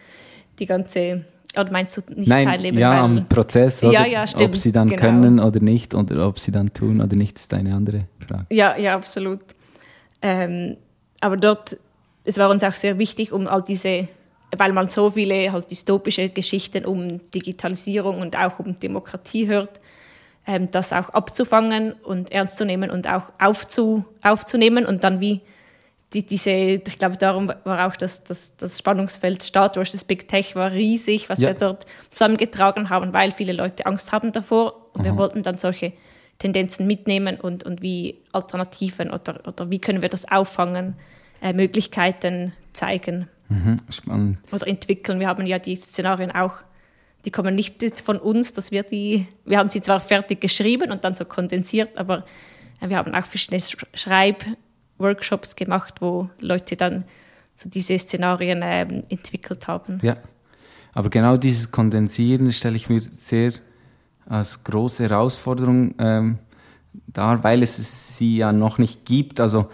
[0.59, 1.25] die ganze
[1.57, 2.79] oder meinst du nicht Nein, teilnehmen?
[2.79, 3.81] Ja, am Prozess.
[3.81, 4.51] Ja, ja, stimmt.
[4.51, 5.01] Ob sie dann genau.
[5.01, 8.47] können oder nicht oder ob sie dann tun oder nicht, ist eine andere Frage.
[8.51, 9.41] Ja, ja, absolut.
[10.21, 10.77] Ähm,
[11.21, 11.77] aber dort,
[12.25, 14.09] es war uns auch sehr wichtig, um all diese,
[14.57, 19.81] weil man so viele halt dystopische Geschichten um Digitalisierung und auch um Demokratie hört,
[20.47, 25.41] ähm, das auch abzufangen und ernst zu nehmen und auch aufzu, aufzunehmen und dann wie
[26.15, 30.55] die, diese, ich glaube, darum war auch das, das, das Spannungsfeld Staat versus Big Tech
[30.55, 31.49] war riesig, was ja.
[31.49, 34.91] wir dort zusammengetragen haben, weil viele Leute Angst haben davor.
[34.95, 35.05] Und Aha.
[35.05, 35.93] wir wollten dann solche
[36.39, 40.95] Tendenzen mitnehmen und, und wie Alternativen oder, oder wie können wir das auffangen,
[41.43, 44.39] äh, Möglichkeiten zeigen mhm, spannend.
[44.51, 45.21] oder entwickeln.
[45.21, 46.55] Wir haben ja die Szenarien auch,
[47.27, 51.05] die kommen nicht von uns, dass wir die, wir haben sie zwar fertig geschrieben und
[51.05, 52.25] dann so kondensiert, aber
[52.81, 54.57] äh, wir haben auch verschiedene Schreib-
[54.99, 57.05] Workshops gemacht, wo Leute dann
[57.55, 59.99] so diese Szenarien ähm, entwickelt haben.
[60.03, 60.17] Ja,
[60.93, 63.53] aber genau dieses Kondensieren stelle ich mir sehr
[64.27, 66.39] als große Herausforderung ähm,
[67.07, 69.41] dar, weil es sie ja noch nicht gibt.
[69.41, 69.71] Also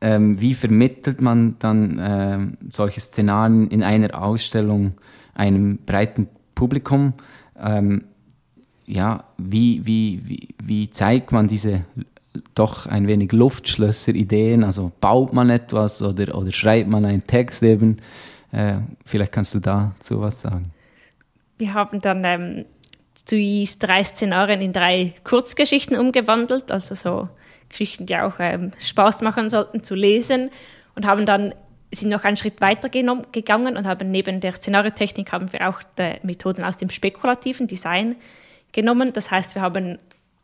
[0.00, 4.94] ähm, wie vermittelt man dann ähm, solche Szenarien in einer Ausstellung
[5.34, 7.12] einem breiten Publikum?
[7.58, 8.04] Ähm,
[8.86, 11.84] ja, wie, wie, wie, wie zeigt man diese
[12.54, 14.64] doch ein wenig Luftschlösser-Ideen?
[14.64, 17.98] Also baut man etwas oder, oder schreibt man einen Text eben?
[18.52, 20.72] Äh, vielleicht kannst du dazu was sagen.
[21.58, 22.64] Wir haben dann ähm,
[23.30, 27.28] die drei Szenarien in drei Kurzgeschichten umgewandelt, also so
[27.68, 30.50] Geschichten, die auch ähm, Spaß machen sollten zu lesen
[30.94, 31.54] und haben dann
[31.92, 35.80] sind noch einen Schritt weiter gegangen und haben neben der Szenariotechnik haben wir auch
[36.22, 38.16] Methoden aus dem spekulativen Design
[38.72, 39.12] genommen.
[39.12, 39.98] Das heißt, wir haben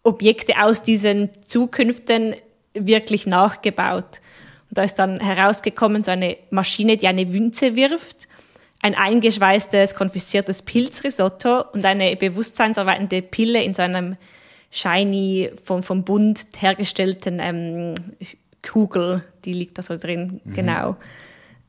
[0.06, 2.34] Objekte aus diesen Zukünften
[2.74, 4.20] wirklich nachgebaut.
[4.68, 8.28] Und da ist dann herausgekommen so eine Maschine, die eine Wünze wirft,
[8.82, 14.16] ein eingeschweißtes, konfisziertes Pilzrisotto und eine bewusstseinserweiternde Pille in so einem
[14.70, 17.94] shiny, vom, vom Bund hergestellten ähm,
[18.62, 20.54] Kugel, die liegt da so drin, mhm.
[20.54, 20.96] genau.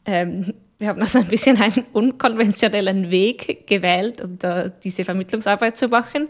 [0.05, 5.87] Ähm, wir haben also ein bisschen einen unkonventionellen Weg gewählt, um da diese Vermittlungsarbeit zu
[5.87, 6.27] machen.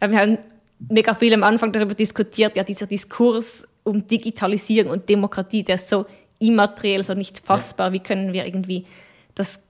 [0.00, 0.38] Wir haben
[0.78, 5.88] mega viel am Anfang darüber diskutiert, ja, dieser Diskurs um Digitalisierung und Demokratie, der ist
[5.88, 6.06] so
[6.38, 7.92] immateriell, so nicht fassbar.
[7.92, 8.84] Wie können wir irgendwie
[9.34, 9.60] das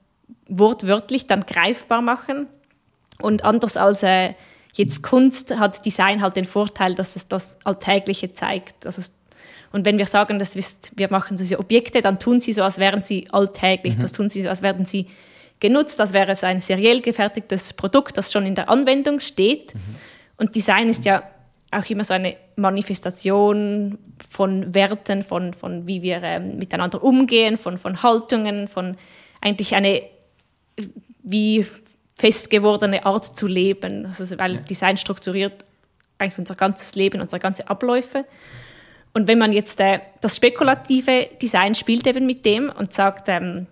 [0.47, 2.47] wortwörtlich dann greifbar machen?
[3.21, 4.33] Und anders als äh,
[4.73, 8.85] jetzt Kunst hat Design halt den Vorteil, dass es das Alltägliche zeigt.
[8.85, 9.01] Also,
[9.71, 12.77] und wenn wir sagen, das ist, wir machen diese Objekte, dann tun sie so, als
[12.77, 13.97] wären sie alltäglich.
[13.97, 14.01] Mhm.
[14.01, 15.07] Das tun sie so, als werden sie
[15.59, 19.73] genutzt, als wäre es ein seriell gefertigtes Produkt, das schon in der Anwendung steht.
[19.75, 19.95] Mhm.
[20.37, 21.23] Und Design ist ja
[21.71, 23.97] auch immer so eine Manifestation
[24.29, 28.97] von Werten, von, von wie wir ähm, miteinander umgehen, von, von Haltungen, von
[29.41, 30.03] eigentlich eine
[31.23, 31.65] wie
[32.15, 34.05] fest gewordene Art zu leben.
[34.05, 35.65] Also, weil Design strukturiert
[36.17, 38.25] eigentlich unser ganzes Leben, unsere ganze Abläufe.
[39.13, 43.67] Und wenn man jetzt äh, das spekulative Design spielt eben mit dem und sagt, ähm,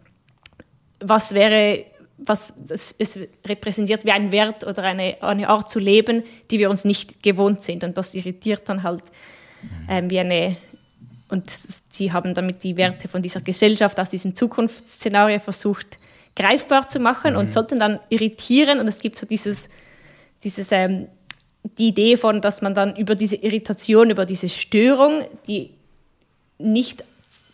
[1.00, 1.86] was wäre
[2.18, 6.70] was es, es, repräsentiert wie ein Wert oder eine, eine Art zu leben, die wir
[6.70, 7.84] uns nicht gewohnt sind.
[7.84, 9.04] Und das irritiert dann halt
[9.90, 10.58] ähm, wie eine.
[11.28, 11.52] Und
[11.90, 15.98] sie haben damit die Werte von dieser Gesellschaft aus diesem Zukunftsszenario versucht
[16.36, 17.40] greifbar zu machen mhm.
[17.40, 18.80] und sollten dann irritieren.
[18.80, 19.68] Und es gibt so dieses,
[20.44, 21.08] dieses ähm,
[21.78, 25.72] die Idee von, dass man dann über diese Irritation, über diese Störung, die
[26.58, 27.04] nicht,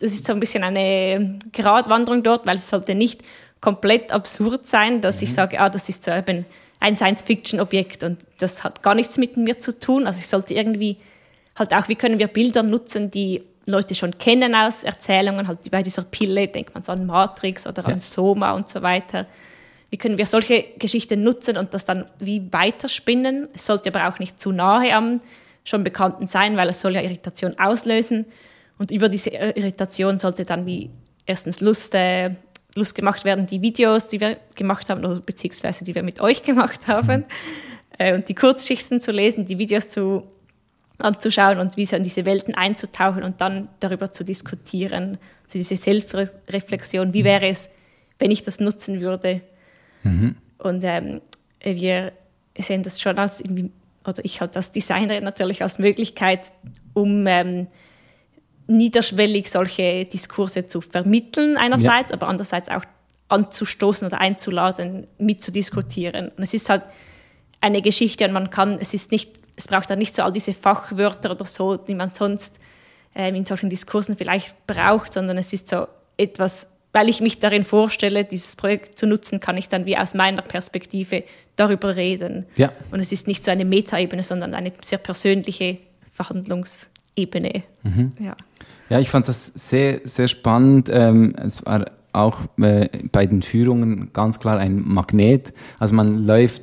[0.00, 3.22] das ist so ein bisschen eine Gratwanderung dort, weil es sollte nicht
[3.62, 5.22] komplett absurd sein, dass mhm.
[5.22, 6.44] ich sage, ah, das ist so eben
[6.80, 10.06] ein Science-Fiction-Objekt und das hat gar nichts mit mir zu tun.
[10.06, 10.98] Also ich sollte irgendwie
[11.56, 15.84] halt auch, wie können wir Bilder nutzen, die Leute schon kennen aus Erzählungen, halt bei
[15.84, 17.90] dieser Pille denkt man so an Matrix oder ja.
[17.90, 19.26] an Soma und so weiter.
[19.90, 23.48] Wie können wir solche Geschichten nutzen und das dann wie weiterspinnen?
[23.54, 25.20] Es sollte aber auch nicht zu nahe am
[25.64, 28.26] schon Bekannten sein, weil es soll ja Irritation auslösen.
[28.78, 30.90] Und über diese Irritation sollte dann wie
[31.26, 32.30] erstens Lust äh,
[32.74, 36.42] Lust gemacht werden, die Videos, die wir gemacht haben, oder beziehungsweise die wir mit euch
[36.42, 37.24] gemacht haben,
[37.98, 40.24] äh, und die Kurzschichten zu lesen, die Videos zu,
[40.98, 45.18] anzuschauen und wie so in diese Welten einzutauchen und dann darüber zu diskutieren.
[45.44, 47.68] Also diese Selbstreflexion, wie wäre es,
[48.18, 49.42] wenn ich das nutzen würde?
[50.02, 50.36] Mhm.
[50.58, 51.20] Und ähm,
[51.62, 52.12] wir
[52.56, 53.42] sehen das schon als,
[54.06, 56.52] oder ich halt als Designerin natürlich als Möglichkeit,
[56.94, 57.66] um ähm,
[58.66, 62.16] niederschwellig solche Diskurse zu vermitteln einerseits, ja.
[62.16, 62.84] aber andererseits auch
[63.28, 66.28] anzustoßen oder einzuladen, mitzudiskutieren.
[66.36, 66.82] Und es ist halt
[67.60, 70.52] eine Geschichte und man kann, es ist nicht, es braucht dann nicht so all diese
[70.52, 72.58] Fachwörter oder so, die man sonst
[73.14, 75.86] ähm, in solchen Diskursen vielleicht braucht, sondern es ist so
[76.16, 80.14] etwas, weil ich mich darin vorstelle, dieses Projekt zu nutzen, kann ich dann wie aus
[80.14, 81.24] meiner Perspektive
[81.56, 82.46] darüber reden.
[82.56, 82.72] Ja.
[82.90, 85.78] Und es ist nicht so eine Metaebene, sondern eine sehr persönliche
[87.16, 87.62] Verhandlungsebene.
[87.82, 88.12] Mhm.
[88.18, 88.36] Ja.
[88.88, 90.90] Ja, ich fand das sehr, sehr spannend.
[90.92, 95.54] Ähm, es war auch äh, bei den Führungen ganz klar ein Magnet.
[95.78, 96.62] Also man läuft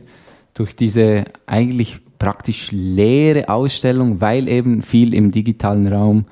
[0.53, 6.25] durch diese eigentlich praktisch leere Ausstellung, weil eben viel im digitalen Raum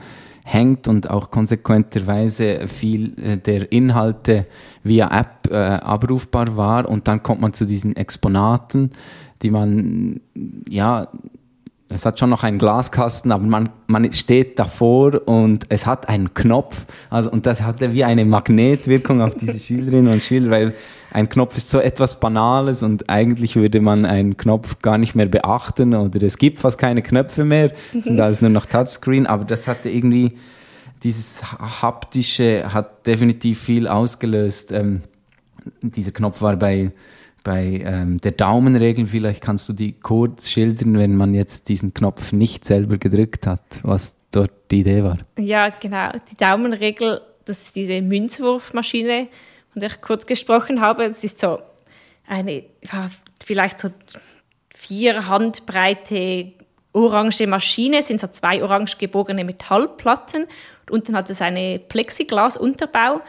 [0.46, 4.46] hängt und auch konsequenterweise viel äh, der Inhalte
[4.84, 6.88] via App äh, abrufbar war.
[6.88, 8.92] Und dann kommt man zu diesen Exponaten,
[9.42, 10.22] die man
[10.70, 11.08] ja
[11.90, 16.34] es hat schon noch einen Glaskasten, aber man, man steht davor und es hat einen
[16.34, 16.86] Knopf.
[17.10, 20.74] Also, und das hatte wie eine Magnetwirkung auf diese Schülerinnen und Schüler, weil
[21.12, 25.28] ein Knopf ist so etwas Banales und eigentlich würde man einen Knopf gar nicht mehr
[25.28, 29.68] beachten oder es gibt fast keine Knöpfe mehr, sind alles nur noch Touchscreen, aber das
[29.68, 30.34] hatte irgendwie,
[31.04, 34.74] dieses haptische hat definitiv viel ausgelöst.
[34.74, 35.04] Ähm,
[35.82, 36.92] dieser Knopf war bei
[37.48, 42.34] bei ähm, der Daumenregel, vielleicht kannst du die kurz schildern, wenn man jetzt diesen Knopf
[42.34, 45.18] nicht selber gedrückt hat, was dort die Idee war.
[45.40, 46.12] Ja, genau.
[46.30, 49.30] Die Daumenregel, das ist diese Münzwurfmaschine,
[49.72, 51.08] von der ich kurz gesprochen habe.
[51.08, 51.60] Das ist so
[52.28, 52.66] eine,
[53.46, 53.92] vielleicht so
[54.76, 56.52] vier Handbreite
[56.92, 60.44] orange Maschine, sind so zwei orange gebogene Metallplatten.
[60.82, 63.22] Und unten hat es eine Plexiglasunterbau.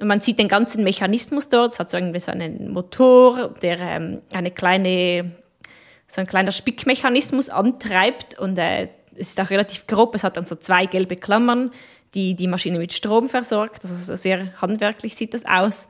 [0.00, 1.72] Und man sieht den ganzen Mechanismus dort.
[1.72, 5.32] Es hat so irgendwie so einen Motor, der ähm, eine kleine,
[6.06, 8.38] so ein kleiner Spickmechanismus antreibt.
[8.38, 10.14] Und äh, es ist auch relativ grob.
[10.14, 11.72] Es hat dann so zwei gelbe Klammern,
[12.14, 13.84] die die Maschine mit Strom versorgt.
[13.84, 15.88] Also so sehr handwerklich sieht das aus.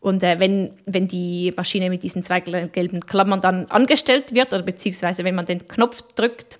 [0.00, 4.62] Und äh, wenn, wenn die Maschine mit diesen zwei gelben Klammern dann angestellt wird, oder
[4.62, 6.58] beziehungsweise wenn man den Knopf drückt,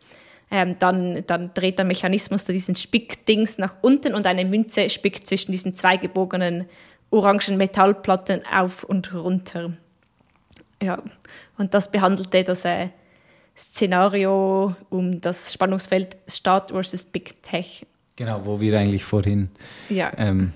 [0.51, 5.27] ähm, dann, dann dreht der Mechanismus da diesen Spickdings nach unten und eine Münze spickt
[5.27, 6.67] zwischen diesen zwei gebogenen
[7.11, 9.73] orangen Metallplatten auf und runter.
[10.83, 11.03] Ja,
[11.59, 12.89] und das behandelte das äh,
[13.57, 17.87] Szenario um das Spannungsfeld Start versus Big Tech.
[18.17, 19.51] Genau, wo wir eigentlich vorhin
[19.89, 20.13] ja.
[20.17, 20.53] ähm,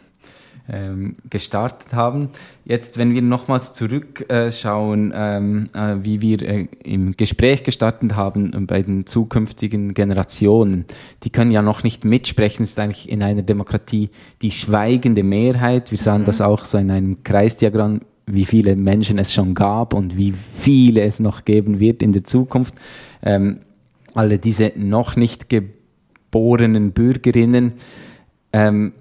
[0.72, 2.30] ähm, gestartet haben.
[2.64, 8.66] Jetzt, wenn wir nochmals zurückschauen, äh, ähm, äh, wie wir äh, im Gespräch gestartet haben
[8.66, 10.84] bei den zukünftigen Generationen,
[11.24, 14.10] die können ja noch nicht mitsprechen, es ist eigentlich in einer Demokratie
[14.42, 15.90] die schweigende Mehrheit.
[15.90, 16.26] Wir sahen mhm.
[16.26, 21.02] das auch so in einem Kreisdiagramm, wie viele Menschen es schon gab und wie viele
[21.02, 22.74] es noch geben wird in der Zukunft.
[23.22, 23.60] Ähm,
[24.14, 27.72] alle diese noch nicht geborenen Bürgerinnen,
[28.52, 28.92] ähm,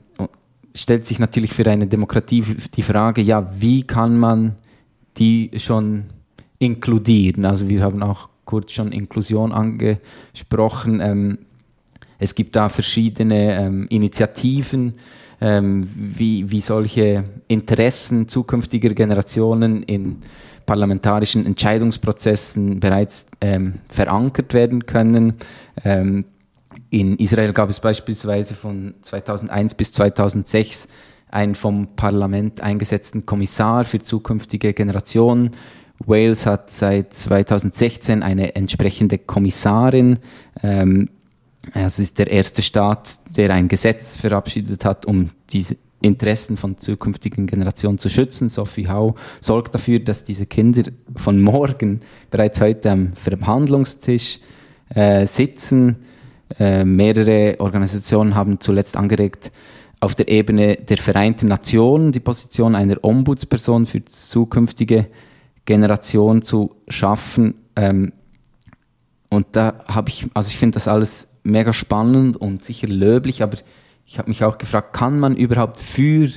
[0.80, 2.43] stellt sich natürlich für eine Demokratie
[2.75, 4.55] die Frage, ja, wie kann man
[5.17, 6.05] die schon
[6.57, 7.45] inkludieren?
[7.45, 10.99] Also wir haben auch kurz schon Inklusion angesprochen.
[11.01, 11.39] Ähm,
[12.17, 14.95] es gibt da verschiedene ähm, Initiativen,
[15.39, 20.17] ähm, wie, wie solche Interessen zukünftiger Generationen in
[20.65, 25.36] parlamentarischen Entscheidungsprozessen bereits ähm, verankert werden können.
[26.92, 30.88] In Israel gab es beispielsweise von 2001 bis 2006
[31.30, 35.52] einen vom Parlament eingesetzten Kommissar für zukünftige Generationen.
[36.00, 40.18] Wales hat seit 2016 eine entsprechende Kommissarin.
[40.64, 41.10] Ähm,
[41.74, 47.46] es ist der erste Staat, der ein Gesetz verabschiedet hat, um diese Interessen von zukünftigen
[47.46, 48.50] Generationen zu schützen.
[48.50, 50.84] Sophie Hau sorgt dafür, dass diese Kinder
[51.16, 52.00] von morgen
[52.32, 54.40] bereits heute am Verhandlungstisch
[54.96, 55.98] äh, sitzen
[56.58, 59.52] äh, mehrere Organisationen haben zuletzt angeregt,
[60.00, 65.08] auf der Ebene der Vereinten Nationen die Position einer Ombudsperson für zukünftige
[65.66, 67.56] Generationen zu schaffen.
[67.76, 68.14] Ähm,
[69.30, 73.58] und da habe ich, also ich finde das alles mega spannend und sicher löblich, aber
[74.06, 76.30] ich habe mich auch gefragt, kann man überhaupt für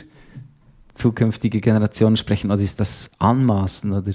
[0.95, 4.13] zukünftige Generationen sprechen oder ist das anmaßen oder?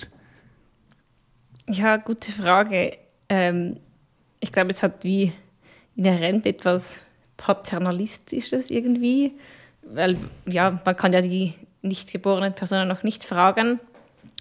[1.68, 2.98] Ja, gute Frage.
[3.30, 3.78] Ähm,
[4.40, 5.34] ich glaube, es hat wie
[5.98, 6.96] inhärent etwas
[7.36, 9.34] Paternalistisches irgendwie,
[9.82, 10.18] weil
[10.48, 13.80] ja, man kann ja die nicht geborenen Personen noch nicht fragen.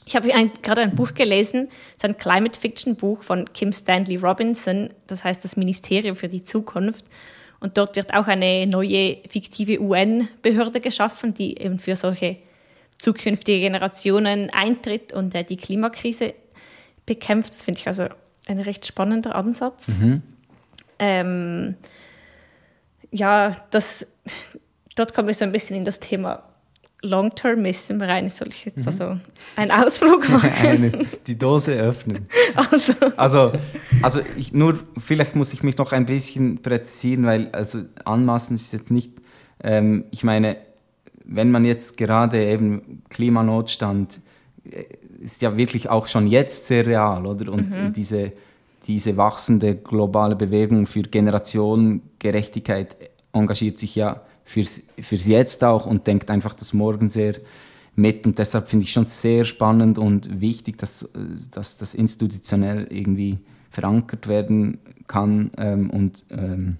[0.05, 0.29] Ich habe
[0.63, 1.69] gerade ein Buch gelesen,
[2.01, 6.45] so ein Climate Fiction Buch von Kim Stanley Robinson, das heißt das Ministerium für die
[6.45, 7.05] Zukunft.
[7.59, 12.37] Und dort wird auch eine neue fiktive UN-Behörde geschaffen, die eben für solche
[12.99, 16.35] zukünftige Generationen eintritt und äh, die Klimakrise
[17.07, 17.55] bekämpft.
[17.55, 18.07] Das finde ich also
[18.47, 19.89] ein recht spannender Ansatz.
[19.89, 20.23] Mhm.
[20.99, 21.77] Ähm,
[23.11, 24.07] ja, das,
[24.95, 26.43] dort komme ich so ein bisschen in das Thema
[27.03, 28.29] Long-Termism rein.
[28.31, 28.87] Soll ich jetzt mhm.
[28.87, 29.21] also
[29.57, 30.51] einen Ausflug machen?
[30.51, 32.29] Eine, die Dose öffnen.
[32.55, 33.53] Also, also,
[34.01, 38.73] also ich, nur, vielleicht muss ich mich noch ein bisschen präzisieren, weil also anmaßen ist
[38.73, 39.13] jetzt nicht,
[39.63, 40.57] ähm, ich meine,
[41.25, 44.21] wenn man jetzt gerade eben Klimanotstand
[44.65, 44.85] äh,
[45.21, 47.53] ist ja wirklich auch schon jetzt sehr real, oder?
[47.53, 47.87] Und, mhm.
[47.87, 48.33] und diese
[48.87, 52.97] diese wachsende globale Bewegung für Generationengerechtigkeit
[53.33, 57.35] engagiert sich ja fürs, fürs Jetzt auch und denkt einfach das Morgen sehr
[57.97, 58.27] mit.
[58.27, 61.09] Und deshalb finde ich schon sehr spannend und wichtig, dass,
[61.51, 63.39] dass das institutionell irgendwie
[63.71, 66.77] verankert werden kann ähm, und ähm,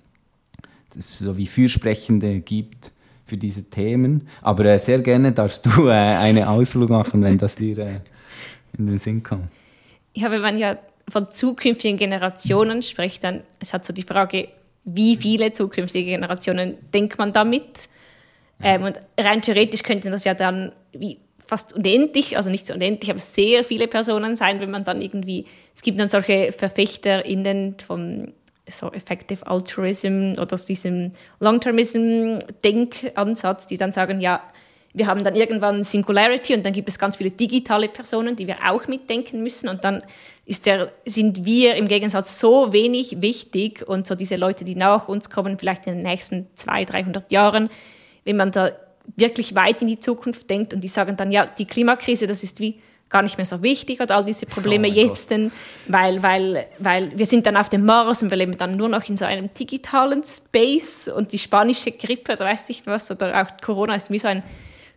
[0.97, 2.91] es so wie Fürsprechende gibt
[3.27, 4.29] für diese Themen.
[4.41, 8.01] Aber äh, sehr gerne darfst du äh, eine Ausflug machen, wenn das dir äh,
[8.79, 9.49] in den Sinn kommt.
[10.15, 10.79] Ja, wenn man ja
[11.09, 14.49] von zukünftigen Generationen spricht, dann es hat so die Frage,
[14.85, 17.89] wie viele zukünftige Generationen denkt man damit?
[18.63, 23.11] Ähm, und rein theoretisch könnten das ja dann wie fast unendlich, also nicht so unendlich,
[23.11, 28.33] aber sehr viele Personen sein, wenn man dann irgendwie, es gibt dann solche VerfechterInnen vom
[28.69, 34.43] so Effective Altruism oder aus diesem Long-Termism-Denkansatz, die dann sagen, ja,
[34.97, 38.57] wir haben dann irgendwann Singularity und dann gibt es ganz viele digitale Personen, die wir
[38.67, 39.69] auch mitdenken müssen.
[39.69, 40.03] Und dann
[40.65, 45.29] der, sind wir im Gegensatz so wenig wichtig und so diese Leute, die nach uns
[45.29, 47.69] kommen, vielleicht in den nächsten 200, 300 Jahren,
[48.25, 48.73] wenn man da
[49.17, 52.59] wirklich weit in die Zukunft denkt und die sagen dann, ja, die Klimakrise, das ist
[52.61, 52.81] wie
[53.11, 55.53] gar nicht mehr so wichtig oder all diese Probleme oh jetzt, denn,
[55.89, 59.07] weil, weil, weil wir sind dann auf dem Mars und wir leben dann nur noch
[59.11, 63.61] in so einem digitalen Space und die spanische Grippe oder weiß nicht was oder auch
[63.63, 64.43] Corona ist wie so ein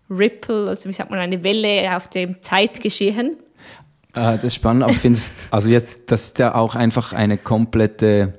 [0.09, 3.37] Ripple, also wie sagt man, eine Welle auf dem Zeitgeschehen.
[4.13, 8.33] Äh, das ist spannend, aber findest, also jetzt, das ist ja auch einfach eine komplette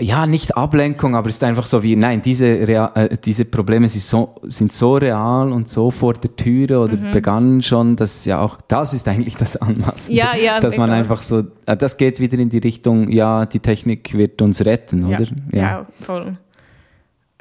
[0.00, 4.02] ja, nicht Ablenkung, aber es ist einfach so wie, nein, diese, äh, diese Probleme sind
[4.02, 7.10] so, sind so real und so vor der Türe oder mhm.
[7.12, 10.14] begannen schon, dass ja auch, das ist eigentlich das Anmaßen.
[10.14, 10.60] Ja, ja.
[10.60, 14.40] Dass man einfach so, äh, das geht wieder in die Richtung, ja, die Technik wird
[14.42, 15.28] uns retten, ja, oder?
[15.52, 16.38] Ja, ja voll.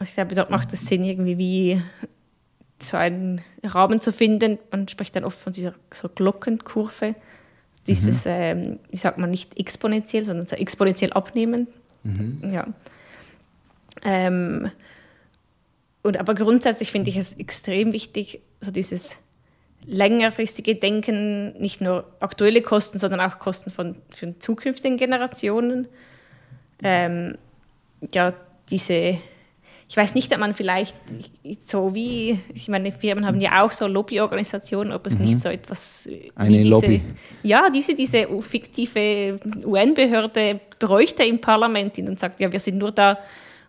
[0.01, 1.81] Ich glaube, dort macht es Sinn, irgendwie wie
[2.83, 4.59] so einen Rahmen zu finden.
[4.71, 7.15] Man spricht dann oft von dieser so Glockenkurve.
[7.87, 8.31] Dieses, mhm.
[8.31, 11.67] ähm, wie sagt man, nicht exponentiell, sondern so exponentiell abnehmen.
[12.03, 12.51] Mhm.
[12.53, 12.67] Ja.
[14.03, 14.71] Ähm,
[16.03, 19.15] und aber grundsätzlich finde ich es extrem wichtig, so dieses
[19.85, 25.87] längerfristige Denken, nicht nur aktuelle Kosten, sondern auch Kosten von für zukünftigen Generationen.
[26.83, 27.37] Ähm,
[28.13, 28.33] ja,
[28.69, 29.17] diese,
[29.91, 30.95] ich weiß nicht, ob man vielleicht
[31.65, 35.25] so wie, ich meine, Firmen haben ja auch so Lobbyorganisationen, ob es mhm.
[35.25, 37.01] nicht so etwas Eine diese, Lobby.
[37.43, 43.19] Ja, diese, diese fiktive UN-Behörde bräuchte im Parlament und sagt, ja, wir sind nur da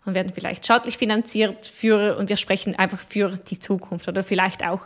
[0.04, 4.64] und werden vielleicht schadlich finanziert für, und wir sprechen einfach für die Zukunft oder vielleicht
[4.64, 4.82] auch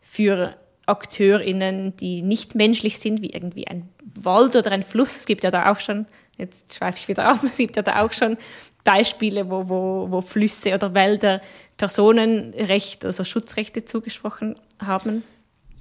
[0.00, 5.18] für AkteurInnen, die nicht menschlich sind, wie irgendwie ein Wald oder ein Fluss.
[5.18, 8.02] Es gibt ja da auch schon, jetzt schweife ich wieder auf, es gibt ja da
[8.02, 8.36] auch schon
[8.84, 11.40] Beispiele, wo, wo, wo Flüsse oder Wälder
[11.76, 15.22] Personenrechte, also Schutzrechte zugesprochen haben.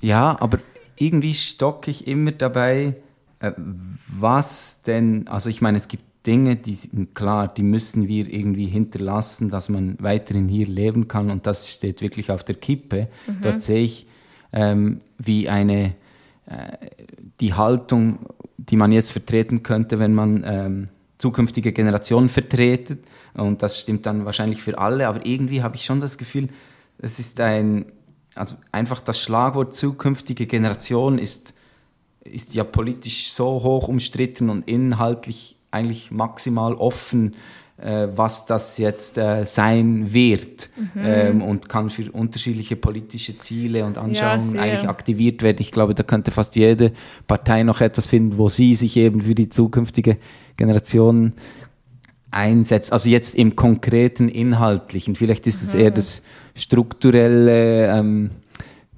[0.01, 0.59] Ja, aber
[0.95, 2.95] irgendwie stocke ich immer dabei,
[3.39, 3.51] äh,
[4.07, 8.67] was denn, also ich meine, es gibt Dinge, die sind klar, die müssen wir irgendwie
[8.67, 13.07] hinterlassen, dass man weiterhin hier leben kann und das steht wirklich auf der Kippe.
[13.25, 13.41] Mhm.
[13.41, 14.05] Dort sehe ich,
[14.51, 15.95] ähm, wie eine,
[16.45, 16.87] äh,
[17.39, 18.19] die Haltung,
[18.57, 20.89] die man jetzt vertreten könnte, wenn man ähm,
[21.20, 23.05] zukünftige Generationen vertretet
[23.36, 26.49] und das stimmt dann wahrscheinlich für alle, aber irgendwie habe ich schon das Gefühl,
[26.97, 27.86] es ist ein,
[28.34, 31.53] also einfach das Schlagwort zukünftige Generation ist
[32.24, 37.36] ist ja politisch so hoch umstritten und inhaltlich eigentlich maximal offen,
[37.78, 41.01] äh, was das jetzt äh, sein wird mhm.
[41.03, 45.57] ähm, und kann für unterschiedliche politische Ziele und Anschauungen ja, eigentlich aktiviert werden.
[45.59, 46.91] Ich glaube, da könnte fast jede
[47.28, 50.17] Partei noch etwas finden, wo sie sich eben für die zukünftige
[50.60, 51.34] Generation
[52.32, 52.93] einsetzt.
[52.93, 55.16] Also jetzt im konkreten Inhaltlichen.
[55.16, 55.80] Vielleicht ist es mhm.
[55.80, 56.22] eher das
[56.53, 58.30] strukturelle, ähm,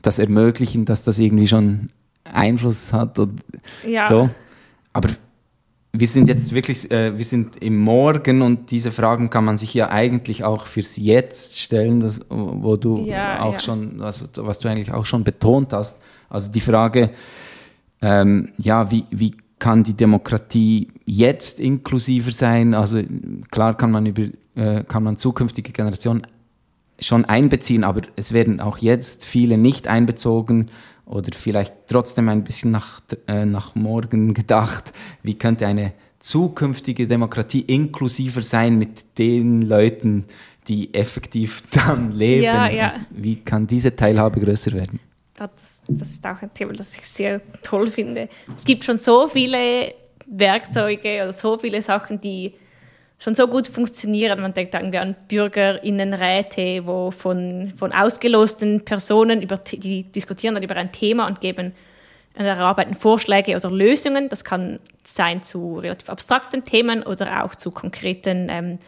[0.02, 1.88] das Ermöglichen, dass das irgendwie schon
[2.26, 3.42] Einfluss hat und
[3.88, 4.08] ja.
[4.08, 4.30] so.
[4.94, 5.10] Aber
[5.94, 9.74] wir sind jetzt wirklich, äh, wir sind im Morgen und diese Fragen kann man sich
[9.74, 13.60] ja eigentlich auch fürs Jetzt stellen, das, wo du ja, auch ja.
[13.60, 16.02] schon, also, was du eigentlich auch schon betont hast.
[16.30, 17.12] Also die Frage,
[18.02, 22.74] ähm, ja, wie, wie kann die Demokratie jetzt inklusiver sein?
[22.74, 23.02] Also
[23.52, 24.24] klar kann man über,
[24.56, 26.26] äh, kann man zukünftige Generationen
[27.00, 30.72] schon einbeziehen, aber es werden auch jetzt viele nicht einbezogen
[31.06, 37.62] oder vielleicht trotzdem ein bisschen nach, äh, nach morgen gedacht, wie könnte eine zukünftige Demokratie
[37.62, 40.26] inklusiver sein mit den Leuten,
[40.68, 42.44] die effektiv dann leben?
[42.44, 42.94] Ja, ja.
[43.12, 45.00] Wie kann diese Teilhabe größer werden?
[45.98, 48.30] Das, ist auch ein Thema, das ich sehr toll finde.
[48.56, 49.94] Es gibt schon so viele
[50.26, 52.54] Werkzeuge oder so viele Sachen, die
[53.20, 54.42] schon so gut funktionieren.
[54.42, 60.76] Man denkt irgendwie an Bürgerinnenräte, wo von, von ausgelosten Personen über, die diskutieren dann über
[60.76, 61.74] ein Thema und geben
[62.38, 64.30] und erarbeiten Vorschläge oder Lösungen.
[64.30, 68.80] Das kann sein zu relativ abstrakten Themen oder auch zu konkreten ähm,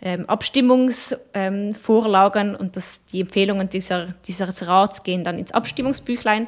[0.00, 6.46] ähm, Abstimmungsvorlagen ähm, und das, die Empfehlungen dieser, dieses Rats gehen dann ins Abstimmungsbüchlein.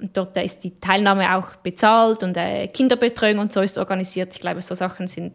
[0.00, 4.34] Und dort ist die Teilnahme auch bezahlt und äh, Kinderbetreuung und so ist organisiert.
[4.34, 5.32] Ich glaube, so Sachen sind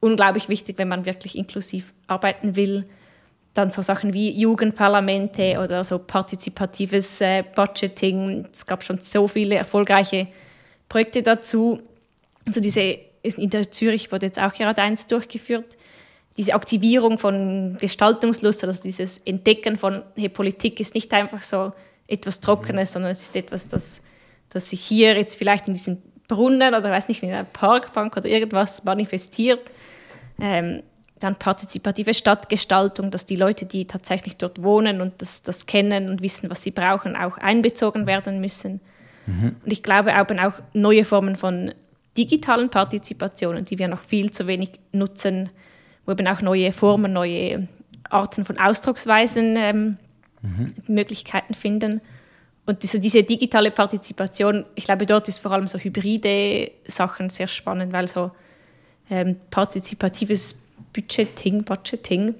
[0.00, 2.86] unglaublich wichtig, wenn man wirklich inklusiv arbeiten will.
[3.54, 8.48] Dann so Sachen wie Jugendparlamente oder so partizipatives äh, Budgeting.
[8.52, 10.26] Es gab schon so viele erfolgreiche
[10.88, 11.78] Projekte dazu.
[12.46, 15.76] Also diese, in der Zürich wurde jetzt auch gerade eins durchgeführt.
[16.36, 21.72] Diese Aktivierung von Gestaltungslust, also dieses Entdecken von, hey, Politik ist nicht einfach so
[22.06, 24.00] etwas Trockenes, sondern es ist etwas, das,
[24.50, 28.26] das sich hier jetzt vielleicht in diesem Brunnen oder weiß nicht, in einer Parkbank oder
[28.28, 29.60] irgendwas manifestiert
[30.40, 30.82] ähm,
[31.20, 36.22] dann partizipative Stadtgestaltung, dass die Leute, die tatsächlich dort wohnen und das, das kennen und
[36.22, 38.80] wissen, was sie brauchen, auch einbezogen werden müssen.
[39.26, 39.56] Mhm.
[39.64, 41.72] Und ich glaube auch, auch neue Formen von
[42.16, 45.50] digitalen Partizipationen, die wir noch viel zu wenig nutzen,
[46.06, 47.68] wo eben auch neue Formen, neue
[48.10, 49.96] Arten von Ausdrucksweisen ähm,
[50.42, 50.74] mhm.
[50.86, 52.00] Möglichkeiten finden.
[52.66, 57.48] und diese, diese digitale Partizipation, ich glaube, dort ist vor allem so hybride Sachen sehr
[57.48, 58.30] spannend, weil so
[59.10, 60.60] ähm, partizipatives
[60.92, 62.34] Budgeting, Budgeting,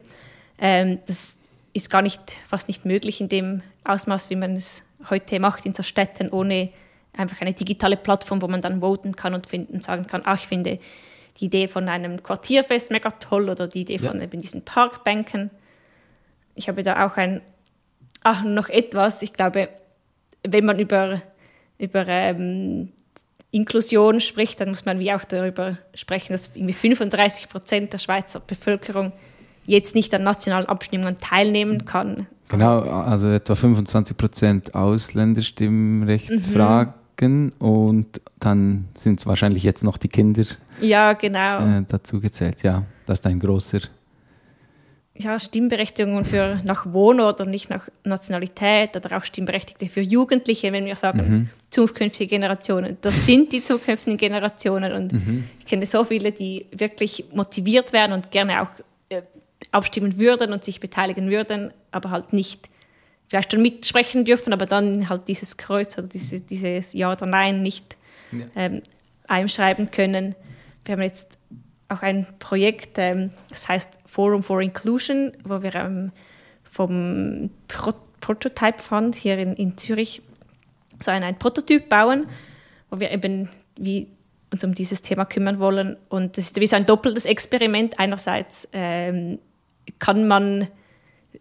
[0.59, 1.37] ähm, das
[1.73, 5.75] ist gar nicht, fast nicht möglich in dem Ausmaß, wie man es heute macht in
[5.75, 6.71] so Städten, ohne
[7.17, 10.47] einfach eine digitale Plattform, wo man dann voten kann und finden, sagen kann, ach, ich
[10.47, 10.79] finde
[11.41, 14.11] die Idee von einem Quartierfest mega toll oder die Idee ja.
[14.11, 15.51] von eben diesen Parkbänken.
[16.55, 17.41] Ich habe da auch ein,
[18.23, 19.69] ach, noch etwas, ich glaube,
[20.47, 21.23] wenn man über,
[21.79, 22.93] über ähm,
[23.51, 28.41] Inklusion spricht, dann muss man wie auch darüber sprechen, dass irgendwie 35 Prozent der Schweizer
[28.41, 29.13] Bevölkerung
[29.67, 32.27] jetzt nicht an nationalen Abstimmungen teilnehmen kann.
[32.49, 37.04] Genau, also etwa 25 Prozent Ausländerstimmrechtsfragen mhm.
[37.21, 40.45] Und dann sind es wahrscheinlich jetzt noch die Kinder
[40.81, 41.79] ja, genau.
[41.79, 42.63] Äh, dazu gezählt.
[42.63, 43.81] Ja, das ist ein großer
[45.17, 50.87] ja, Stimmberechtigungen für nach Wohnort und nicht nach Nationalität oder auch Stimmberechtigte für Jugendliche, wenn
[50.87, 51.49] wir sagen mhm.
[51.71, 52.97] zukünftige Generationen.
[53.01, 55.45] Das sind die zukünftigen Generationen und mhm.
[55.61, 58.71] ich kenne so viele, die wirklich motiviert werden und gerne auch
[59.09, 59.23] äh,
[59.71, 62.69] abstimmen würden und sich beteiligen würden, aber halt nicht
[63.35, 67.63] vielleicht schon mitsprechen dürfen, aber dann halt dieses Kreuz oder diese, dieses Ja oder Nein
[67.63, 67.97] nicht
[68.31, 68.47] ja.
[68.55, 68.81] ähm,
[69.27, 70.37] einschreiben können.
[70.85, 71.37] Wir haben jetzt
[71.89, 76.13] auch ein Projekt, ähm, das heißt Forum for Inclusion, wo wir ähm,
[76.71, 80.23] vom Pro Prototype Fund hier in, in Zürich
[81.01, 82.27] so ein, ein Prototyp bauen,
[82.89, 84.07] wo wir eben wie
[84.51, 85.99] uns um dieses Thema kümmern wollen.
[86.09, 87.99] Und das ist wie so ein doppeltes Experiment.
[87.99, 89.41] Einerseits ähm,
[89.99, 90.69] kann man,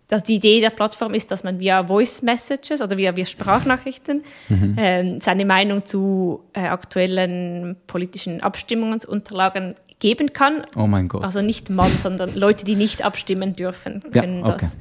[0.08, 4.24] dass die Idee der Plattform ist, dass man via Voice Messages oder via, via Sprachnachrichten
[4.50, 4.78] mhm.
[4.78, 10.66] äh, seine Meinung zu äh, aktuellen politischen Abstimmungsunterlagen geben kann.
[10.76, 11.24] Oh mein Gott.
[11.24, 14.58] Also nicht Mann, sondern Leute, die nicht abstimmen dürfen, können ja, okay.
[14.60, 14.78] das.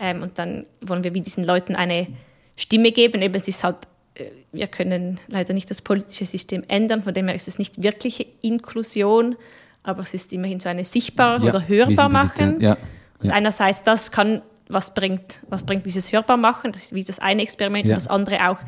[0.00, 2.06] Ähm, und dann wollen wir wie diesen Leuten eine
[2.56, 3.22] Stimme geben.
[3.22, 3.76] Eben, es ist halt,
[4.14, 7.82] äh, wir können leider nicht das politische System ändern, von dem her ist es nicht
[7.82, 9.36] wirkliche Inklusion,
[9.82, 12.60] aber es ist immerhin so eine sichtbar ja, oder hörbar machen.
[12.60, 12.76] Ja,
[13.22, 17.18] und einerseits das kann, was bringt, was bringt dieses hörbar machen, das ist wie das
[17.18, 18.58] eine Experiment, und das andere auch,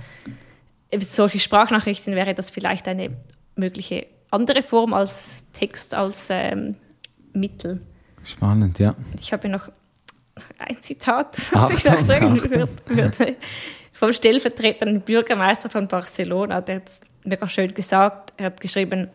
[0.90, 3.10] äh, solche Sprachnachrichten wäre das vielleicht eine
[3.54, 6.76] mögliche andere Form als Text, als ähm,
[7.32, 7.80] Mittel.
[8.24, 8.94] Spannend, ja.
[9.20, 9.70] Ich habe noch
[10.58, 13.36] ein Zitat, was ich noch sagen würde.
[13.92, 18.32] Vom stellvertretenden Bürgermeister von Barcelona, der hat es mega schön gesagt.
[18.36, 19.10] Er hat geschrieben,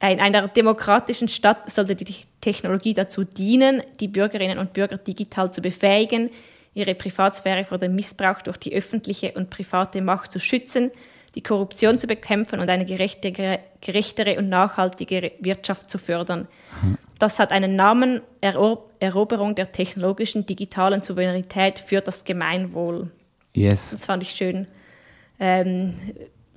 [0.00, 5.60] in einer demokratischen Stadt sollte die Technologie dazu dienen, die Bürgerinnen und Bürger digital zu
[5.60, 6.30] befähigen,
[6.74, 10.92] ihre Privatsphäre vor dem Missbrauch durch die öffentliche und private Macht zu schützen,
[11.34, 16.46] die Korruption zu bekämpfen und eine gerechtere, gerechtere und nachhaltige Wirtschaft zu fördern.
[17.18, 23.10] Das hat einen Namen, Eroberung der technologischen digitalen Souveränität für das Gemeinwohl.
[23.54, 23.90] Yes.
[23.90, 24.68] Das fand ich schön.
[25.40, 25.94] Ähm,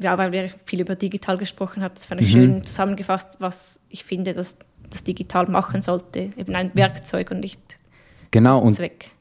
[0.02, 2.32] ja, weil wir viel über digital gesprochen haben, das fand ich mhm.
[2.32, 4.58] schön zusammengefasst, was ich finde, dass
[4.90, 6.32] das digital machen sollte.
[6.36, 7.60] Eben ein Werkzeug und nicht
[8.32, 9.12] genau, und, Zweck.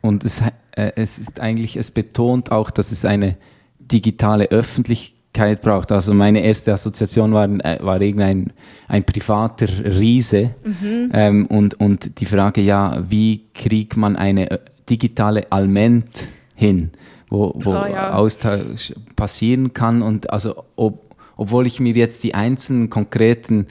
[0.00, 3.36] Und es, äh, es ist eigentlich, es betont auch, dass es eine
[3.78, 5.92] digitale Öffentlichkeit braucht.
[5.92, 8.52] Also meine erste Assoziation war, äh, war irgendein
[8.88, 11.10] ein privater Riese mhm.
[11.12, 14.58] ähm, und, und die Frage, ja, wie kriegt man eine äh,
[14.88, 16.90] digitale Alment hin,
[17.30, 18.12] wo, wo oh, ja.
[18.12, 23.66] Austausch passieren kann und also ob, obwohl ich mir jetzt die einzelnen konkreten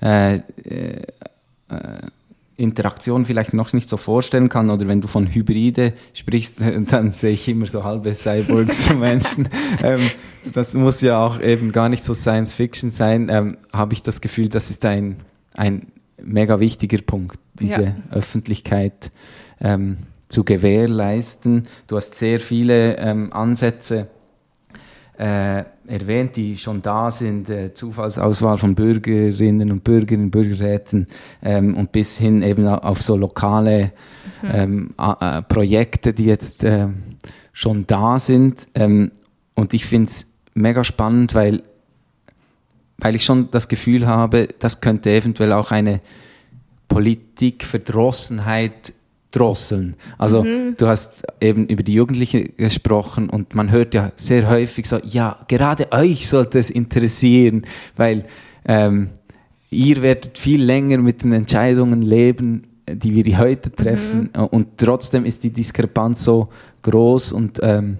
[0.00, 1.02] äh, äh,
[1.68, 2.00] äh
[2.60, 7.32] Interaktion vielleicht noch nicht so vorstellen kann oder wenn du von Hybride sprichst, dann sehe
[7.32, 9.48] ich immer so halbe Cyborgs Menschen.
[9.82, 10.10] Ähm,
[10.52, 13.30] das muss ja auch eben gar nicht so Science Fiction sein.
[13.30, 15.16] Ähm, Habe ich das Gefühl, das ist ein,
[15.54, 15.86] ein
[16.22, 17.94] mega wichtiger Punkt, diese ja.
[18.10, 19.10] Öffentlichkeit
[19.60, 19.96] ähm,
[20.30, 21.66] zu gewährleisten.
[21.86, 24.08] Du hast sehr viele ähm, Ansätze
[25.18, 31.08] äh, erwähnt, die schon da sind, äh, Zufallsauswahl von Bürgerinnen und Bürgern, Bürgerräten
[31.42, 33.92] ähm, und bis hin eben auf so lokale
[34.42, 34.50] mhm.
[34.50, 36.88] ähm, äh, Projekte, die jetzt äh,
[37.52, 38.66] schon da sind.
[38.74, 39.10] Ähm,
[39.54, 41.62] und ich finde es mega spannend, weil,
[42.96, 46.00] weil ich schon das Gefühl habe, das könnte eventuell auch eine
[46.88, 48.94] Politikverdrossenheit
[49.30, 49.94] drosseln.
[50.18, 50.74] Also mhm.
[50.76, 55.38] du hast eben über die Jugendlichen gesprochen und man hört ja sehr häufig so, ja,
[55.48, 57.64] gerade euch sollte es interessieren,
[57.96, 58.24] weil
[58.64, 59.10] ähm,
[59.70, 64.44] ihr werdet viel länger mit den Entscheidungen leben, die wir heute treffen mhm.
[64.46, 66.48] und trotzdem ist die Diskrepanz so
[66.82, 67.98] groß und ähm,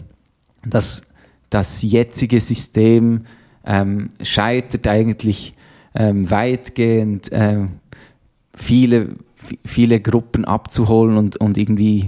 [0.66, 1.02] das,
[1.48, 3.24] das jetzige System
[3.64, 5.54] ähm, scheitert eigentlich
[5.94, 7.28] ähm, weitgehend.
[7.32, 7.80] Ähm,
[8.54, 9.16] viele
[9.64, 12.06] viele Gruppen abzuholen und, und irgendwie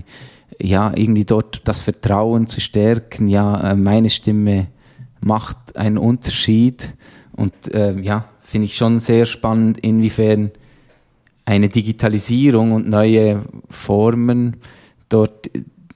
[0.61, 4.69] ja, irgendwie dort das Vertrauen zu stärken, ja, äh, meine Stimme
[5.21, 6.95] macht einen Unterschied
[7.33, 10.51] und äh, ja, finde ich schon sehr spannend, inwiefern
[11.45, 14.57] eine Digitalisierung und neue Formen
[15.09, 15.51] dort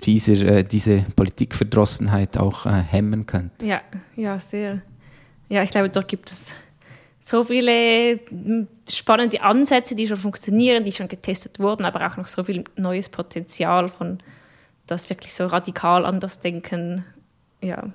[0.04, 3.66] dieser, äh, diese Politikverdrossenheit auch äh, hemmen könnte.
[3.66, 3.80] Ja,
[4.16, 4.82] ja, sehr.
[5.48, 6.54] Ja, ich glaube, dort gibt es
[7.26, 12.28] so viele hm, spannende Ansätze, die schon funktionieren, die schon getestet wurden, aber auch noch
[12.28, 14.20] so viel neues Potenzial von
[14.86, 17.04] das wirklich so radikal anders denken.
[17.60, 17.88] Ja.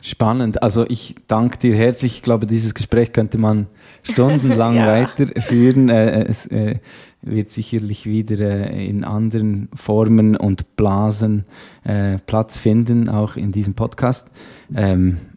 [0.00, 0.62] Spannend.
[0.62, 2.16] Also ich danke dir herzlich.
[2.16, 3.66] Ich glaube, dieses Gespräch könnte man
[4.04, 4.86] stundenlang ja.
[4.86, 5.90] weiterführen.
[5.90, 6.76] Äh, es äh,
[7.20, 11.44] wird sicherlich wieder äh, in anderen Formen und Blasen
[11.84, 14.30] äh, Platz finden, auch in diesem Podcast.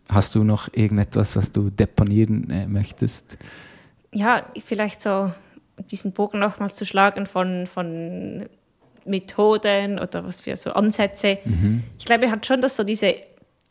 [0.10, 3.38] Hast du noch irgendetwas, was du deponieren äh, möchtest?
[4.14, 5.32] Ja, vielleicht so
[5.92, 8.48] diesen Bogen nochmals zu schlagen von, von
[9.06, 11.40] Methoden oder was für so Ansätze.
[11.44, 11.84] Mhm.
[12.00, 13.16] Ich glaube, hat schon, dass so diese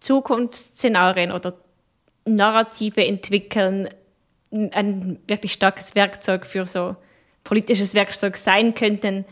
[0.00, 1.54] Zukunftsszenarien oder
[2.26, 3.88] Narrative entwickeln
[4.50, 6.96] ein wirklich starkes Werkzeug für so
[7.44, 9.24] politisches Werkzeug sein könnten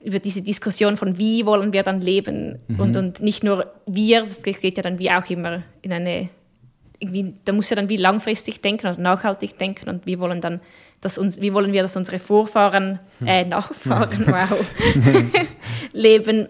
[0.00, 2.80] über diese Diskussion von wie wollen wir dann leben mhm.
[2.80, 6.30] und, und nicht nur wir, das geht ja dann wie auch immer in eine,
[7.00, 10.60] irgendwie, da muss ja dann wie langfristig denken oder nachhaltig denken und wie wollen dann,
[11.00, 14.64] dass uns, wie wollen wir, dass unsere Vorfahren, äh, Nachfahren, wow,
[15.92, 16.48] leben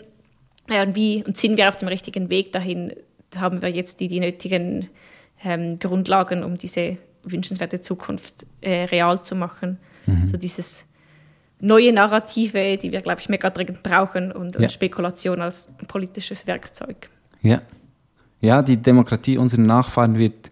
[0.70, 2.92] ja, und wie, und sind wir auf dem richtigen Weg dahin,
[3.36, 4.88] haben wir jetzt die, die nötigen
[5.44, 9.78] ähm, Grundlagen, um diese wünschenswerte Zukunft äh, real zu machen.
[10.06, 10.28] Mhm.
[10.28, 10.84] So dieses
[11.60, 14.68] neue Narrative, die wir, glaube ich, mega dringend brauchen und, und ja.
[14.68, 17.08] Spekulation als politisches Werkzeug.
[17.42, 17.62] Ja.
[18.40, 20.50] ja, die Demokratie unserer Nachfahren wird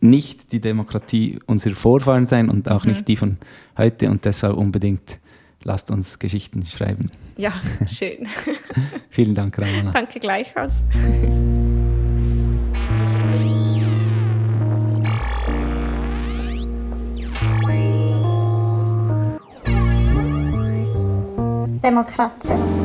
[0.00, 2.90] nicht die Demokratie unserer Vorfahren sein und auch mhm.
[2.90, 3.38] nicht die von
[3.76, 5.18] heute und deshalb unbedingt
[5.62, 7.10] lasst uns Geschichten schreiben.
[7.36, 7.52] Ja,
[7.86, 8.28] schön.
[9.10, 9.90] Vielen Dank, Ramona.
[9.92, 10.82] Danke gleichfalls.
[21.84, 22.83] Demokracja.